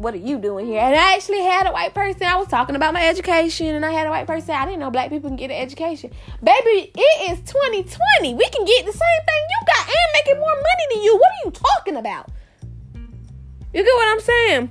what 0.00 0.14
are 0.14 0.18
you 0.18 0.38
doing 0.38 0.64
here? 0.64 0.80
And 0.80 0.94
I 0.94 1.14
actually 1.14 1.42
had 1.42 1.66
a 1.66 1.72
white 1.72 1.92
person. 1.92 2.22
I 2.22 2.36
was 2.36 2.48
talking 2.48 2.74
about 2.74 2.94
my 2.94 3.06
education, 3.06 3.74
and 3.74 3.84
I 3.84 3.90
had 3.90 4.06
a 4.06 4.10
white 4.10 4.26
person. 4.26 4.54
I 4.54 4.64
didn't 4.64 4.80
know 4.80 4.90
black 4.90 5.10
people 5.10 5.28
can 5.28 5.36
get 5.36 5.50
an 5.50 5.58
education. 5.58 6.10
Baby, 6.42 6.90
it 6.94 7.30
is 7.30 7.38
2020. 7.40 8.34
We 8.34 8.48
can 8.48 8.64
get 8.64 8.86
the 8.86 8.92
same 8.92 9.20
thing 9.26 9.42
you 9.50 9.66
got 9.66 9.86
and 9.86 9.96
making 10.14 10.40
more 10.40 10.54
money 10.54 10.94
than 10.94 11.02
you. 11.02 11.16
What 11.16 11.28
are 11.28 11.44
you 11.44 11.50
talking 11.50 11.96
about? 11.96 12.30
You 13.74 13.84
get 13.84 13.94
what 13.94 14.08
I'm 14.08 14.20
saying? 14.20 14.70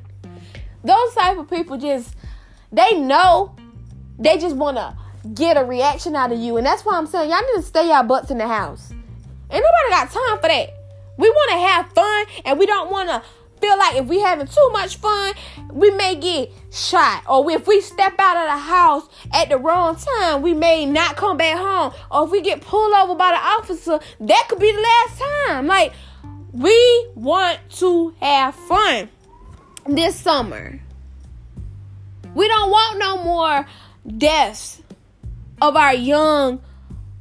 Those 0.84 1.14
type 1.14 1.38
of 1.38 1.48
people 1.50 1.78
just 1.78 2.16
they 2.72 2.96
know 3.00 3.56
they 4.18 4.38
just 4.38 4.56
wanna 4.56 4.98
get 5.34 5.58
a 5.58 5.64
reaction 5.64 6.16
out 6.16 6.32
of 6.32 6.40
you, 6.40 6.58
and 6.58 6.66
that's 6.66 6.84
why 6.84 6.98
I'm 6.98 7.08
saying 7.08 7.30
y'all 7.30 7.42
need 7.42 7.62
to 7.62 7.62
stay 7.62 7.88
y'all 7.88 8.04
butts 8.04 8.32
in 8.32 8.38
the 8.38 8.48
house. 8.48 8.92
Ain't 8.92 9.64
nobody 9.64 9.90
got 9.90 10.12
time 10.12 10.40
for 10.40 10.48
that. 10.48 10.70
We 11.18 11.30
want 11.30 11.52
to 11.52 11.58
have 11.58 11.92
fun, 11.94 12.26
and 12.46 12.60
we 12.60 12.66
don't 12.66 12.92
want 12.92 13.10
to 13.10 13.24
feel 13.60 13.78
like 13.78 13.96
if 13.96 14.06
we 14.06 14.22
having 14.22 14.48
too 14.48 14.70
much 14.72 14.98
fun, 14.98 15.34
we 15.72 15.92
may 15.92 16.16
get 16.16 16.52
shot. 16.72 17.24
Or 17.28 17.50
if 17.52 17.68
we 17.68 17.82
step 17.82 18.16
out 18.20 18.38
of 18.38 18.46
the 18.46 18.58
house 18.58 19.04
at 19.34 19.50
the 19.50 19.58
wrong 19.58 19.98
time, 19.98 20.42
we 20.42 20.54
may 20.54 20.86
not 20.86 21.18
come 21.18 21.38
back 21.38 21.58
home. 21.58 21.94
Or 22.12 22.26
if 22.26 22.32
we 22.32 22.42
get 22.42 22.62
pulled 22.62 22.94
over 22.94 23.16
by 23.16 23.32
the 23.32 23.38
officer, 23.38 24.00
that 24.22 24.46
could 24.48 24.60
be 24.60 24.72
the 24.72 24.82
last 24.82 25.20
time. 25.20 25.68
Like, 25.68 25.94
we 26.54 27.08
want 27.16 27.60
to 27.72 28.14
have 28.22 28.56
fun 28.56 29.10
this 29.86 30.16
summer. 30.16 30.80
We 32.34 32.48
don't 32.48 32.70
want 32.70 33.00
no 33.00 33.24
more 33.24 33.66
deaths 34.18 34.82
of 35.62 35.76
our 35.76 35.94
young, 35.94 36.62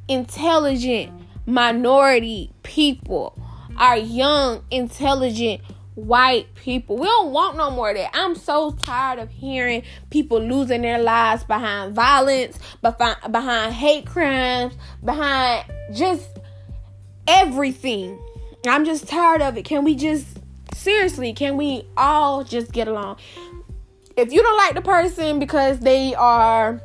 intelligent 0.08 1.12
minority 1.46 2.52
people, 2.62 3.38
our 3.76 3.96
young, 3.96 4.62
intelligent 4.70 5.60
white 5.94 6.54
people. 6.54 6.96
We 6.96 7.06
don't 7.06 7.32
want 7.32 7.56
no 7.56 7.70
more 7.70 7.90
of 7.90 7.96
that. 7.96 8.10
I'm 8.14 8.36
so 8.36 8.70
tired 8.70 9.18
of 9.18 9.30
hearing 9.30 9.82
people 10.10 10.40
losing 10.40 10.82
their 10.82 11.02
lives 11.02 11.42
behind 11.42 11.94
violence, 11.94 12.58
behind, 12.80 13.74
hate 13.74 14.06
crimes, 14.06 14.74
behind 15.04 15.64
just 15.92 16.28
everything. 17.26 18.18
I'm 18.66 18.84
just 18.84 19.08
tired 19.08 19.42
of 19.42 19.56
it. 19.56 19.64
Can 19.64 19.84
we 19.84 19.96
just 19.96 20.38
seriously, 20.74 21.32
can 21.32 21.56
we 21.56 21.84
all 21.96 22.44
just 22.44 22.72
get 22.72 22.86
along? 22.86 23.16
If 24.16 24.32
you 24.32 24.42
don't 24.42 24.56
like 24.56 24.74
the 24.74 24.82
person 24.82 25.38
because 25.38 25.80
they 25.80 26.14
are 26.14 26.80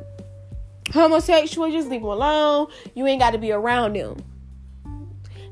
homosexual, 0.94 1.70
just 1.70 1.88
leave 1.88 2.00
them 2.00 2.10
alone. 2.10 2.68
You 2.94 3.06
ain't 3.06 3.20
got 3.20 3.32
to 3.32 3.38
be 3.38 3.52
around 3.52 3.96
them. 3.96 4.16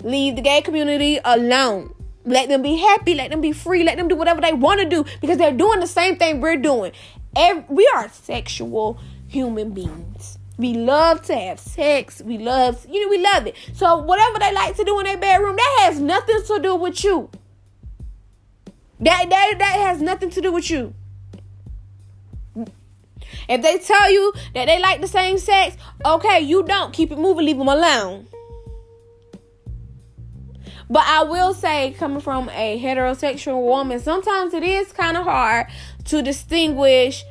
Leave 0.03 0.37
the 0.37 0.43
gay 0.43 0.63
community 0.63 1.19
alone. 1.25 1.95
Let 2.25 2.49
them 2.49 2.63
be 2.63 2.77
happy. 2.77 3.15
Let 3.15 3.31
them 3.31 3.41
be 3.41 3.53
free. 3.53 3.83
Let 3.83 3.99
them 3.99 4.09
do 4.09 4.17
whatever 4.17 4.41
they 4.41 4.53
want 4.53 4.81
to 4.81 4.89
do 4.89 5.05
because 5.21 5.39
they're 5.39 5.53
doing 5.53 5.81
the 5.81 5.87
same 5.87 6.17
thing 6.17 6.41
we're 6.41 6.57
doing. 6.57 6.93
Every, 7.37 7.65
we 7.69 7.91
are 7.95 8.09
sexual 8.09 8.99
human 9.29 9.73
beings. 9.73 10.39
We 10.59 10.75
love 10.75 11.23
to 11.23 11.35
have 11.35 11.59
sex. 11.59 12.23
We 12.23 12.39
love, 12.39 12.87
you 12.89 13.03
know, 13.03 13.09
we 13.09 13.19
love 13.19 13.47
it. 13.47 13.57
So 13.75 13.97
whatever 13.97 14.39
they 14.39 14.53
like 14.53 14.77
to 14.77 14.85
do 14.85 14.99
in 15.01 15.07
their 15.07 15.17
bedroom, 15.17 15.57
that 15.57 15.79
has 15.83 16.01
nothing 16.01 16.43
to 16.47 16.59
do 16.61 16.77
with 16.77 17.03
you. 17.03 17.31
That 19.01 19.29
that 19.31 19.55
that 19.59 19.77
has 19.89 20.01
nothing 20.01 20.31
to 20.31 20.41
do 20.41 20.53
with 20.53 20.71
you. 20.71 20.95
If 23.49 23.63
they 23.63 23.79
tell 23.79 24.11
you 24.11 24.33
that 24.55 24.67
they 24.67 24.81
like 24.81 25.01
the 25.01 25.09
same 25.09 25.39
sex, 25.39 25.77
okay, 26.05 26.41
you 26.41 26.63
don't. 26.63 26.93
Keep 26.93 27.13
it 27.13 27.19
moving, 27.19 27.47
leave 27.47 27.59
them 27.59 27.69
alone. 27.69 28.27
But 30.91 31.05
I 31.07 31.23
will 31.23 31.55
say, 31.55 31.93
coming 31.93 32.21
from 32.21 32.51
a 32.51 32.79
heterosexual 32.79 33.63
woman, 33.63 33.99
sometimes 33.99 34.53
it 34.53 34.63
is 34.63 34.93
kind 34.93 35.17
of 35.17 35.25
hard 35.25 35.67
to 36.05 36.23
distinguish 36.23 37.25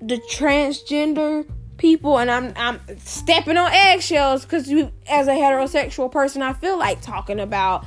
the 0.00 0.16
transgender 0.16 1.46
people. 1.76 2.18
And 2.18 2.30
I'm 2.30 2.52
I'm 2.56 2.80
stepping 2.98 3.56
on 3.56 3.70
eggshells 3.72 4.44
because 4.44 4.70
you 4.70 4.90
as 5.06 5.28
a 5.28 5.32
heterosexual 5.32 6.10
person 6.10 6.40
I 6.40 6.54
feel 6.54 6.78
like 6.78 7.02
talking 7.02 7.40
about 7.40 7.84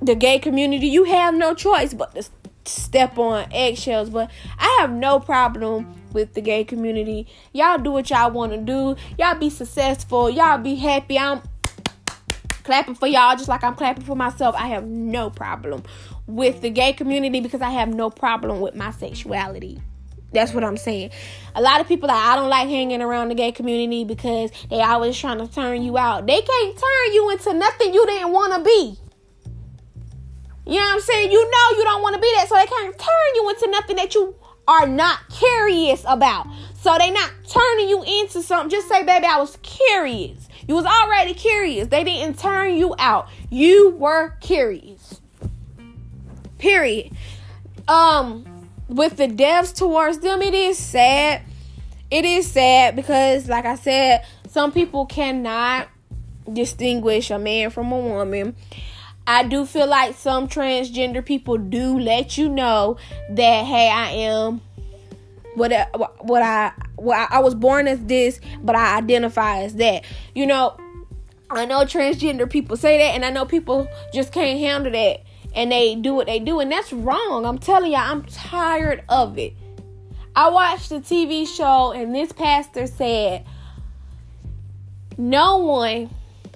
the 0.00 0.14
gay 0.14 0.38
community. 0.38 0.86
You 0.86 1.04
have 1.04 1.34
no 1.34 1.54
choice 1.54 1.92
but 1.92 2.14
to 2.14 2.22
step 2.64 3.18
on 3.18 3.46
eggshells 3.52 4.10
but 4.10 4.30
I 4.58 4.78
have 4.80 4.90
no 4.90 5.18
problem 5.20 5.94
with 6.12 6.34
the 6.34 6.40
gay 6.40 6.64
community 6.64 7.26
y'all 7.52 7.78
do 7.78 7.90
what 7.90 8.10
y'all 8.10 8.30
want 8.30 8.52
to 8.52 8.58
do 8.58 8.96
y'all 9.18 9.38
be 9.38 9.50
successful 9.50 10.28
y'all 10.28 10.58
be 10.58 10.74
happy 10.74 11.18
I'm 11.18 11.40
clapping 12.70 12.94
for 12.94 13.08
y'all 13.08 13.36
just 13.36 13.48
like 13.48 13.64
I'm 13.64 13.74
clapping 13.74 14.04
for 14.04 14.14
myself. 14.14 14.54
I 14.56 14.68
have 14.68 14.84
no 14.84 15.28
problem 15.28 15.82
with 16.26 16.60
the 16.60 16.70
gay 16.70 16.92
community 16.92 17.40
because 17.40 17.62
I 17.62 17.70
have 17.70 17.88
no 17.88 18.10
problem 18.10 18.60
with 18.60 18.74
my 18.74 18.92
sexuality. 18.92 19.80
That's 20.32 20.54
what 20.54 20.62
I'm 20.62 20.76
saying. 20.76 21.10
A 21.56 21.60
lot 21.60 21.80
of 21.80 21.88
people 21.88 22.06
like 22.06 22.16
I 22.16 22.36
don't 22.36 22.48
like 22.48 22.68
hanging 22.68 23.02
around 23.02 23.30
the 23.30 23.34
gay 23.34 23.50
community 23.50 24.04
because 24.04 24.52
they 24.68 24.80
always 24.80 25.18
trying 25.18 25.38
to 25.38 25.52
turn 25.52 25.82
you 25.82 25.98
out. 25.98 26.26
They 26.26 26.40
can't 26.40 26.78
turn 26.78 27.12
you 27.12 27.30
into 27.30 27.54
nothing 27.54 27.92
you 27.92 28.06
didn't 28.06 28.30
want 28.30 28.54
to 28.54 28.60
be. 28.62 28.96
You 30.70 30.76
know 30.76 30.84
what 30.84 30.94
I'm 30.94 31.00
saying? 31.00 31.32
You 31.32 31.50
know 31.50 31.78
you 31.78 31.82
don't 31.82 32.00
want 32.00 32.14
to 32.14 32.20
be 32.20 32.32
that, 32.36 32.48
so 32.48 32.54
they 32.54 32.66
can't 32.66 32.96
turn 32.96 33.34
you 33.34 33.50
into 33.50 33.70
nothing 33.70 33.96
that 33.96 34.14
you 34.14 34.36
are 34.68 34.86
not 34.86 35.18
curious 35.28 36.04
about. 36.06 36.46
So 36.74 36.96
they 36.96 37.10
not 37.10 37.32
turning 37.48 37.88
you 37.88 38.04
into 38.04 38.40
something. 38.40 38.70
Just 38.70 38.88
say, 38.88 39.02
baby, 39.02 39.26
I 39.26 39.38
was 39.38 39.58
curious. 39.62 40.48
You 40.68 40.76
was 40.76 40.86
already 40.86 41.34
curious. 41.34 41.88
They 41.88 42.04
didn't 42.04 42.38
turn 42.38 42.76
you 42.76 42.94
out. 43.00 43.28
You 43.50 43.90
were 43.90 44.36
curious. 44.40 45.20
Period. 46.58 47.14
Um, 47.88 48.68
with 48.88 49.16
the 49.16 49.26
deaths 49.26 49.72
towards 49.72 50.18
them, 50.18 50.40
it 50.40 50.54
is 50.54 50.78
sad. 50.78 51.42
It 52.12 52.24
is 52.24 52.48
sad 52.48 52.94
because, 52.94 53.48
like 53.48 53.64
I 53.64 53.74
said, 53.74 54.24
some 54.48 54.70
people 54.70 55.06
cannot 55.06 55.88
distinguish 56.52 57.32
a 57.32 57.40
man 57.40 57.70
from 57.70 57.90
a 57.90 57.98
woman. 57.98 58.54
I 59.26 59.44
do 59.44 59.64
feel 59.64 59.86
like 59.86 60.16
some 60.16 60.48
transgender 60.48 61.24
people 61.24 61.56
do 61.56 61.98
let 61.98 62.36
you 62.36 62.48
know 62.48 62.96
that 63.30 63.64
hey, 63.64 63.88
I 63.88 64.10
am 64.10 64.60
what 65.54 65.72
what 66.20 66.42
I 66.42 66.72
what 66.96 67.30
I 67.30 67.40
was 67.40 67.54
born 67.54 67.86
as 67.88 68.00
this, 68.04 68.40
but 68.62 68.76
I 68.76 68.96
identify 68.96 69.62
as 69.62 69.74
that. 69.76 70.04
You 70.34 70.46
know, 70.46 70.76
I 71.50 71.66
know 71.66 71.80
transgender 71.80 72.48
people 72.48 72.76
say 72.76 72.98
that, 72.98 73.14
and 73.14 73.24
I 73.24 73.30
know 73.30 73.44
people 73.44 73.88
just 74.12 74.32
can't 74.32 74.58
handle 74.58 74.92
that, 74.92 75.22
and 75.54 75.70
they 75.70 75.94
do 75.94 76.14
what 76.14 76.26
they 76.26 76.38
do, 76.38 76.60
and 76.60 76.70
that's 76.70 76.92
wrong. 76.92 77.44
I'm 77.44 77.58
telling 77.58 77.92
y'all, 77.92 78.10
I'm 78.10 78.24
tired 78.24 79.04
of 79.08 79.38
it. 79.38 79.54
I 80.34 80.48
watched 80.48 80.92
a 80.92 81.00
TV 81.00 81.46
show, 81.46 81.92
and 81.92 82.14
this 82.14 82.32
pastor 82.32 82.86
said, 82.86 83.44
No 85.18 85.58
one 85.58 86.10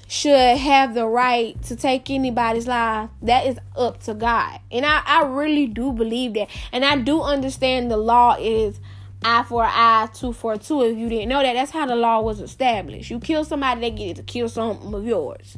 should 0.06 0.58
have 0.58 0.94
the 0.94 1.06
right 1.06 1.60
to 1.64 1.76
take 1.76 2.10
anybody's 2.10 2.66
life. 2.66 3.10
That 3.22 3.46
is 3.46 3.58
up 3.76 4.02
to 4.04 4.14
God. 4.14 4.60
And 4.70 4.84
I, 4.84 5.02
I 5.04 5.24
really 5.24 5.66
do 5.66 5.92
believe 5.92 6.34
that. 6.34 6.48
And 6.72 6.84
I 6.84 6.96
do 6.96 7.22
understand 7.22 7.90
the 7.90 7.96
law 7.96 8.36
is 8.38 8.80
eye 9.24 9.44
for 9.48 9.64
eye, 9.64 10.08
two 10.12 10.32
for 10.32 10.56
two. 10.56 10.82
If 10.82 10.98
you 10.98 11.08
didn't 11.08 11.28
know 11.28 11.42
that, 11.42 11.54
that's 11.54 11.70
how 11.70 11.86
the 11.86 11.96
law 11.96 12.20
was 12.20 12.40
established. 12.40 13.10
You 13.10 13.18
kill 13.18 13.44
somebody, 13.44 13.80
they 13.80 13.90
get 13.90 14.16
to 14.16 14.22
kill 14.22 14.48
something 14.48 14.92
of 14.92 15.06
yours. 15.06 15.56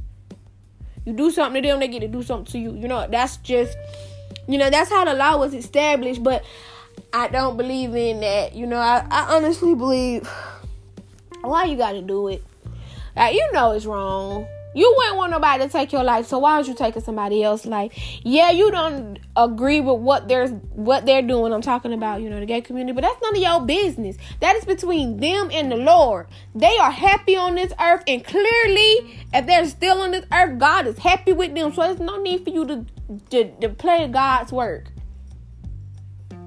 You 1.05 1.13
do 1.13 1.31
something 1.31 1.63
to 1.63 1.69
them, 1.69 1.81
they 1.81 1.89
get 1.89 2.01
to 2.01 2.09
do 2.09 2.23
something 2.23 2.51
to 2.53 2.59
you. 2.59 2.75
You 2.75 2.89
know, 2.89 3.07
that's 3.09 3.37
just, 3.39 3.77
you 4.49 4.59
know, 4.59 4.71
that's 4.71 4.91
how 4.91 5.05
the 5.05 5.15
law 5.15 5.39
was 5.39 5.55
established. 5.55 6.23
But 6.23 6.45
I 7.13 7.29
don't 7.29 7.57
believe 7.57 7.95
in 7.95 8.21
that. 8.21 8.55
You 8.55 8.67
know, 8.67 8.79
I, 8.79 9.07
I 9.11 9.37
honestly 9.37 9.75
believe 9.75 10.29
why 11.43 11.65
you 11.65 11.77
got 11.77 11.93
to 11.93 12.03
do 12.03 12.29
it. 12.29 12.45
Like, 13.17 13.35
you 13.35 13.49
know 13.53 13.73
it's 13.73 13.87
wrong. 13.87 14.47
You 14.77 14.93
wouldn't 14.95 15.17
want 15.17 15.31
nobody 15.31 15.65
to 15.65 15.71
take 15.71 15.91
your 15.91 16.05
life, 16.05 16.27
so 16.27 16.39
why 16.39 16.59
would 16.59 16.67
you 16.67 16.75
take 16.75 16.95
somebody 17.01 17.43
else's 17.43 17.65
life? 17.65 17.93
Yeah, 18.23 18.51
you 18.51 18.71
don't 18.71 19.19
agree 19.35 19.81
with 19.81 20.01
what 20.01 20.29
they're 20.29 20.49
what 20.49 21.07
they're 21.07 21.23
doing. 21.23 21.55
I'm 21.55 21.63
talking 21.63 21.95
about, 21.95 22.21
you 22.21 22.29
know, 22.29 22.39
the 22.39 22.45
gay 22.45 22.61
community, 22.61 22.93
but 22.93 23.01
that's 23.01 23.19
none 23.23 23.35
of 23.35 23.41
your 23.41 23.63
business. 23.65 24.19
That 24.41 24.55
is 24.57 24.67
between 24.67 25.17
them 25.17 25.49
and 25.51 25.73
the 25.73 25.77
Lord. 25.77 26.27
They 26.55 26.77
are 26.77 26.91
happy 26.91 27.37
on 27.37 27.55
this 27.55 27.73
earth, 27.81 28.03
and 28.07 28.23
clearly, 28.23 29.19
if 29.33 29.47
they're 29.47 29.65
still 29.65 30.03
on 30.03 30.11
this 30.11 30.27
earth, 30.31 30.59
God 30.59 30.87
is 30.87 30.99
happy 30.99 31.33
with 31.33 31.55
them. 31.55 31.73
So 31.73 31.81
there's 31.81 31.99
no 31.99 32.21
need 32.21 32.45
for 32.45 32.51
you 32.51 32.67
to 32.67 32.85
to, 33.31 33.51
to 33.63 33.71
play 33.71 34.07
God's 34.09 34.53
work. 34.53 34.89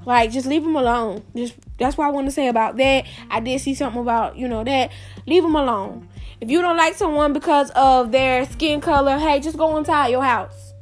Like, 0.06 0.32
just 0.32 0.46
leave 0.46 0.64
them 0.64 0.76
alone. 0.76 1.24
Just 1.36 1.56
that's 1.80 1.98
what 1.98 2.08
I 2.08 2.12
want 2.12 2.28
to 2.28 2.32
say 2.32 2.48
about 2.48 2.78
that. 2.78 3.06
I 3.30 3.40
did 3.40 3.60
see 3.62 3.74
something 3.74 4.02
about 4.02 4.38
you 4.38 4.48
know 4.48 4.64
that. 4.64 4.92
Leave 5.26 5.44
them 5.44 5.56
alone. 5.56 6.09
If 6.42 6.50
you 6.50 6.62
don't 6.62 6.78
like 6.78 6.96
someone 6.96 7.34
because 7.34 7.70
of 7.72 8.12
their 8.12 8.46
skin 8.46 8.80
color, 8.80 9.18
hey, 9.18 9.40
just 9.40 9.58
go 9.58 9.78
inside 9.78 10.08
your 10.08 10.24
house. 10.24 10.74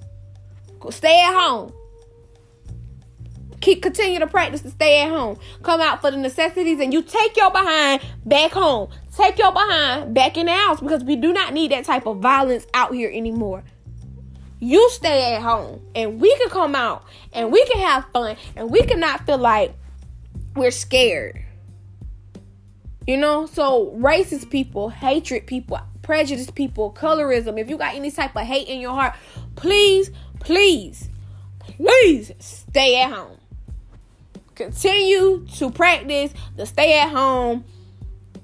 Stay 0.91 1.23
at 1.23 1.33
home. 1.33 1.73
Keep 3.59 3.81
continue 3.81 4.19
to 4.19 4.27
practice 4.27 4.61
to 4.61 4.69
stay 4.69 5.01
at 5.01 5.09
home. 5.09 5.39
Come 5.63 5.81
out 5.81 5.99
for 5.99 6.11
the 6.11 6.17
necessities 6.17 6.79
and 6.79 6.93
you 6.93 7.01
take 7.01 7.35
your 7.35 7.51
behind 7.51 8.01
back 8.25 8.51
home. 8.51 8.89
Take 9.15 9.39
your 9.39 9.51
behind 9.51 10.13
back 10.13 10.37
in 10.37 10.45
the 10.45 10.53
house 10.53 10.79
because 10.79 11.03
we 11.03 11.15
do 11.15 11.33
not 11.33 11.53
need 11.53 11.71
that 11.71 11.85
type 11.85 12.05
of 12.05 12.19
violence 12.19 12.67
out 12.75 12.93
here 12.93 13.09
anymore. 13.11 13.63
You 14.59 14.89
stay 14.91 15.33
at 15.35 15.41
home 15.41 15.81
and 15.95 16.21
we 16.21 16.35
can 16.37 16.49
come 16.49 16.75
out 16.75 17.03
and 17.33 17.51
we 17.51 17.65
can 17.65 17.79
have 17.79 18.05
fun 18.13 18.37
and 18.55 18.69
we 18.69 18.83
cannot 18.83 19.25
feel 19.25 19.39
like 19.39 19.73
we're 20.55 20.71
scared. 20.71 21.43
You 23.07 23.17
know, 23.17 23.45
so 23.45 23.95
racist 23.97 24.49
people, 24.49 24.89
hatred 24.89 25.47
people, 25.47 25.79
prejudiced 26.01 26.53
people, 26.55 26.91
colorism, 26.91 27.59
if 27.59 27.69
you 27.69 27.77
got 27.77 27.95
any 27.95 28.11
type 28.11 28.35
of 28.35 28.45
hate 28.45 28.67
in 28.67 28.81
your 28.81 28.91
heart, 28.91 29.15
please, 29.55 30.11
please, 30.41 31.09
please 31.59 32.31
stay 32.39 33.01
at 33.01 33.11
home. 33.11 33.37
Continue 34.55 35.47
to 35.55 35.71
practice 35.71 36.33
the 36.57 36.65
stay 36.65 36.99
at 36.99 37.09
home 37.09 37.63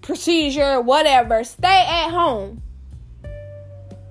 procedure, 0.04 0.80
whatever. 0.80 1.44
Stay 1.44 1.86
at 1.88 2.10
home. 2.12 2.62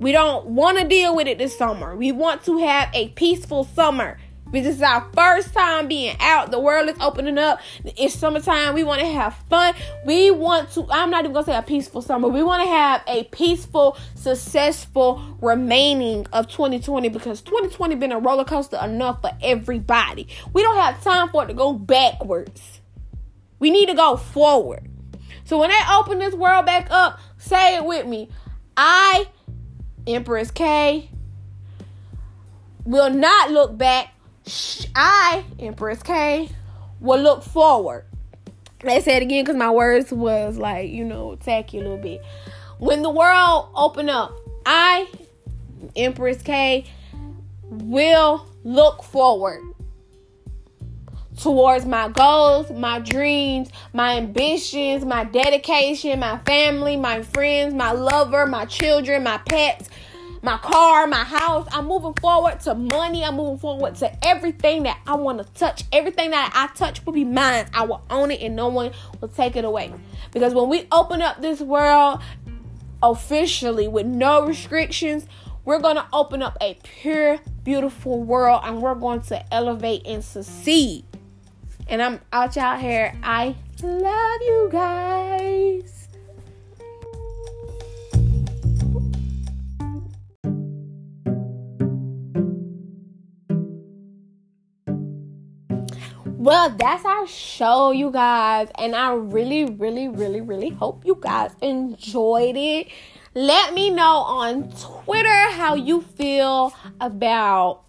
We 0.00 0.10
don't 0.10 0.46
want 0.46 0.78
to 0.78 0.88
deal 0.88 1.14
with 1.14 1.28
it 1.28 1.38
this 1.38 1.56
summer. 1.56 1.94
We 1.94 2.10
want 2.10 2.44
to 2.44 2.58
have 2.58 2.88
a 2.92 3.10
peaceful 3.10 3.64
summer. 3.64 4.18
This 4.52 4.66
is 4.76 4.82
our 4.82 5.08
first 5.14 5.54
time 5.54 5.88
being 5.88 6.14
out. 6.20 6.50
The 6.50 6.60
world 6.60 6.86
is 6.90 6.96
opening 7.00 7.38
up. 7.38 7.60
It's 7.84 8.14
summertime. 8.14 8.74
We 8.74 8.84
want 8.84 9.00
to 9.00 9.06
have 9.06 9.34
fun. 9.48 9.74
We 10.04 10.30
want 10.30 10.70
to, 10.72 10.86
I'm 10.90 11.08
not 11.08 11.24
even 11.24 11.32
going 11.32 11.46
to 11.46 11.52
say 11.52 11.56
a 11.56 11.62
peaceful 11.62 12.02
summer. 12.02 12.28
We 12.28 12.42
want 12.42 12.62
to 12.62 12.68
have 12.68 13.02
a 13.06 13.24
peaceful, 13.24 13.96
successful 14.14 15.38
remaining 15.40 16.26
of 16.34 16.48
2020 16.48 17.08
because 17.08 17.40
2020 17.40 17.94
been 17.94 18.12
a 18.12 18.18
roller 18.18 18.44
coaster 18.44 18.78
enough 18.84 19.22
for 19.22 19.30
everybody. 19.42 20.28
We 20.52 20.60
don't 20.60 20.76
have 20.76 21.02
time 21.02 21.30
for 21.30 21.44
it 21.44 21.46
to 21.46 21.54
go 21.54 21.72
backwards. 21.72 22.82
We 23.58 23.70
need 23.70 23.86
to 23.86 23.94
go 23.94 24.18
forward. 24.18 24.86
So 25.44 25.58
when 25.58 25.70
they 25.70 25.80
open 25.94 26.18
this 26.18 26.34
world 26.34 26.66
back 26.66 26.88
up, 26.90 27.18
say 27.38 27.76
it 27.76 27.84
with 27.86 28.06
me. 28.06 28.28
I, 28.76 29.28
Empress 30.06 30.50
K, 30.50 31.08
will 32.84 33.10
not 33.10 33.50
look 33.50 33.78
back 33.78 34.12
I, 34.94 35.44
Empress 35.58 36.02
K, 36.02 36.48
will 37.00 37.20
look 37.20 37.42
forward. 37.42 38.04
Let's 38.82 39.04
say 39.04 39.16
it 39.16 39.22
again 39.22 39.44
because 39.44 39.56
my 39.56 39.70
words 39.70 40.12
was 40.12 40.56
like, 40.56 40.90
you 40.90 41.04
know, 41.04 41.36
tacky 41.36 41.78
a 41.78 41.82
little 41.82 41.98
bit. 41.98 42.22
When 42.78 43.02
the 43.02 43.10
world 43.10 43.70
open 43.74 44.08
up, 44.08 44.32
I, 44.66 45.08
Empress 45.94 46.42
K, 46.42 46.84
will 47.64 48.46
look 48.64 49.02
forward 49.04 49.62
towards 51.38 51.86
my 51.86 52.08
goals, 52.08 52.70
my 52.70 52.98
dreams, 52.98 53.70
my 53.92 54.16
ambitions, 54.16 55.04
my 55.04 55.24
dedication, 55.24 56.20
my 56.20 56.38
family, 56.38 56.96
my 56.96 57.22
friends, 57.22 57.74
my 57.74 57.92
lover, 57.92 58.46
my 58.46 58.64
children, 58.66 59.22
my 59.22 59.38
pets, 59.38 59.88
my 60.42 60.58
car, 60.58 61.06
my 61.06 61.24
house. 61.24 61.68
I'm 61.70 61.86
moving 61.86 62.14
forward 62.14 62.60
to 62.60 62.74
money. 62.74 63.24
I'm 63.24 63.36
moving 63.36 63.58
forward 63.58 63.94
to 63.96 64.26
everything 64.26 64.82
that 64.82 65.00
I 65.06 65.14
want 65.14 65.38
to 65.38 65.44
touch. 65.54 65.84
Everything 65.92 66.30
that 66.30 66.50
I 66.54 66.74
touch 66.76 67.04
will 67.06 67.12
be 67.12 67.24
mine. 67.24 67.66
I 67.72 67.84
will 67.84 68.02
own 68.10 68.30
it 68.32 68.40
and 68.42 68.56
no 68.56 68.68
one 68.68 68.90
will 69.20 69.28
take 69.28 69.56
it 69.56 69.64
away. 69.64 69.92
Because 70.32 70.52
when 70.52 70.68
we 70.68 70.86
open 70.90 71.22
up 71.22 71.40
this 71.40 71.60
world 71.60 72.20
officially 73.02 73.86
with 73.86 74.06
no 74.06 74.44
restrictions, 74.44 75.26
we're 75.64 75.78
going 75.78 75.96
to 75.96 76.06
open 76.12 76.42
up 76.42 76.58
a 76.60 76.74
pure, 76.82 77.38
beautiful 77.62 78.20
world 78.20 78.62
and 78.64 78.82
we're 78.82 78.96
going 78.96 79.22
to 79.22 79.54
elevate 79.54 80.02
and 80.06 80.24
succeed. 80.24 81.04
And 81.86 82.02
I'm 82.02 82.20
out 82.32 82.56
y'all 82.56 82.78
here. 82.78 83.14
I 83.22 83.54
love 83.82 84.40
you 84.42 84.68
guys. 84.72 86.01
Well, 96.42 96.70
that's 96.70 97.04
our 97.04 97.24
show, 97.28 97.92
you 97.92 98.10
guys. 98.10 98.66
And 98.76 98.96
I 98.96 99.12
really, 99.12 99.64
really, 99.64 100.08
really, 100.08 100.40
really 100.40 100.70
hope 100.70 101.06
you 101.06 101.16
guys 101.20 101.52
enjoyed 101.60 102.56
it. 102.56 102.88
Let 103.32 103.72
me 103.74 103.90
know 103.90 104.16
on 104.16 104.72
Twitter 104.72 105.50
how 105.52 105.76
you 105.76 106.00
feel 106.00 106.74
about 107.00 107.84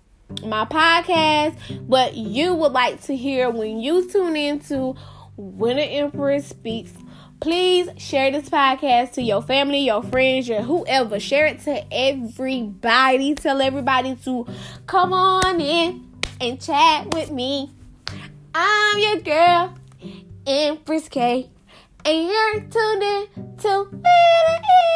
my 0.45 0.65
podcast, 0.65 1.57
what 1.87 2.15
you 2.15 2.53
would 2.53 2.73
like 2.73 3.01
to 3.05 3.15
hear 3.15 3.49
when 3.49 3.79
you 3.79 4.07
tune 4.07 4.35
into 4.35 4.95
When 5.35 5.79
Empress 5.79 6.49
Speaks. 6.49 6.93
Please 7.39 7.89
share 7.97 8.29
this 8.29 8.51
podcast 8.51 9.13
to 9.13 9.23
your 9.23 9.41
family, 9.41 9.79
your 9.79 10.03
friends, 10.03 10.47
your 10.47 10.61
whoever. 10.61 11.19
Share 11.19 11.47
it 11.47 11.61
to 11.61 11.91
everybody. 11.91 13.33
Tell 13.33 13.63
everybody 13.63 14.15
to 14.25 14.45
come 14.85 15.11
on 15.11 15.59
in 15.59 16.07
and 16.39 16.61
chat 16.61 17.11
with 17.15 17.31
me. 17.31 17.71
I'm 18.55 18.99
your 18.99 19.17
girl, 19.21 19.73
Empress 20.45 21.09
K, 21.09 21.49
and 22.05 22.27
you're 22.27 22.59
tuned 22.59 23.01
in 23.01 23.27
to 23.57 23.79
Little 23.79 24.03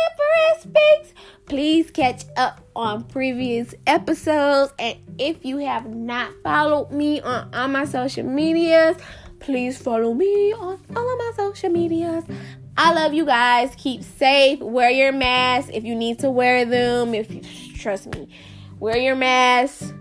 Empress 0.05 0.61
Speaks. 0.61 1.13
Please 1.47 1.89
catch 1.89 2.25
up 2.35 2.61
on 2.75 3.05
previous 3.05 3.73
episodes, 3.87 4.73
and 4.77 4.99
if 5.17 5.43
you 5.43 5.57
have 5.57 5.87
not 5.87 6.31
followed 6.43 6.91
me 6.91 7.19
on 7.21 7.51
all 7.55 7.67
my 7.67 7.85
social 7.85 8.23
medias, 8.23 8.97
please 9.39 9.75
follow 9.75 10.13
me 10.13 10.53
on 10.53 10.79
all 10.95 11.13
of 11.13 11.17
my 11.17 11.31
social 11.35 11.71
medias. 11.71 12.25
I 12.77 12.93
love 12.93 13.15
you 13.15 13.25
guys. 13.25 13.73
Keep 13.77 14.03
safe. 14.03 14.59
Wear 14.59 14.91
your 14.91 15.11
mask 15.11 15.69
if 15.73 15.83
you 15.83 15.95
need 15.95 16.19
to 16.19 16.29
wear 16.29 16.63
them. 16.63 17.15
If 17.15 17.33
you 17.33 17.41
trust 17.75 18.13
me, 18.13 18.29
wear 18.79 18.97
your 18.97 19.15
mask 19.15 19.95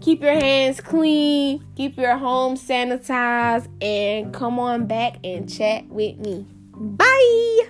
Keep 0.00 0.22
your 0.22 0.32
hands 0.32 0.80
clean, 0.80 1.64
keep 1.76 1.96
your 1.96 2.16
home 2.16 2.56
sanitized, 2.56 3.68
and 3.82 4.32
come 4.32 4.58
on 4.58 4.86
back 4.86 5.16
and 5.24 5.52
chat 5.52 5.86
with 5.88 6.18
me. 6.18 6.46
Bye. 6.72 7.68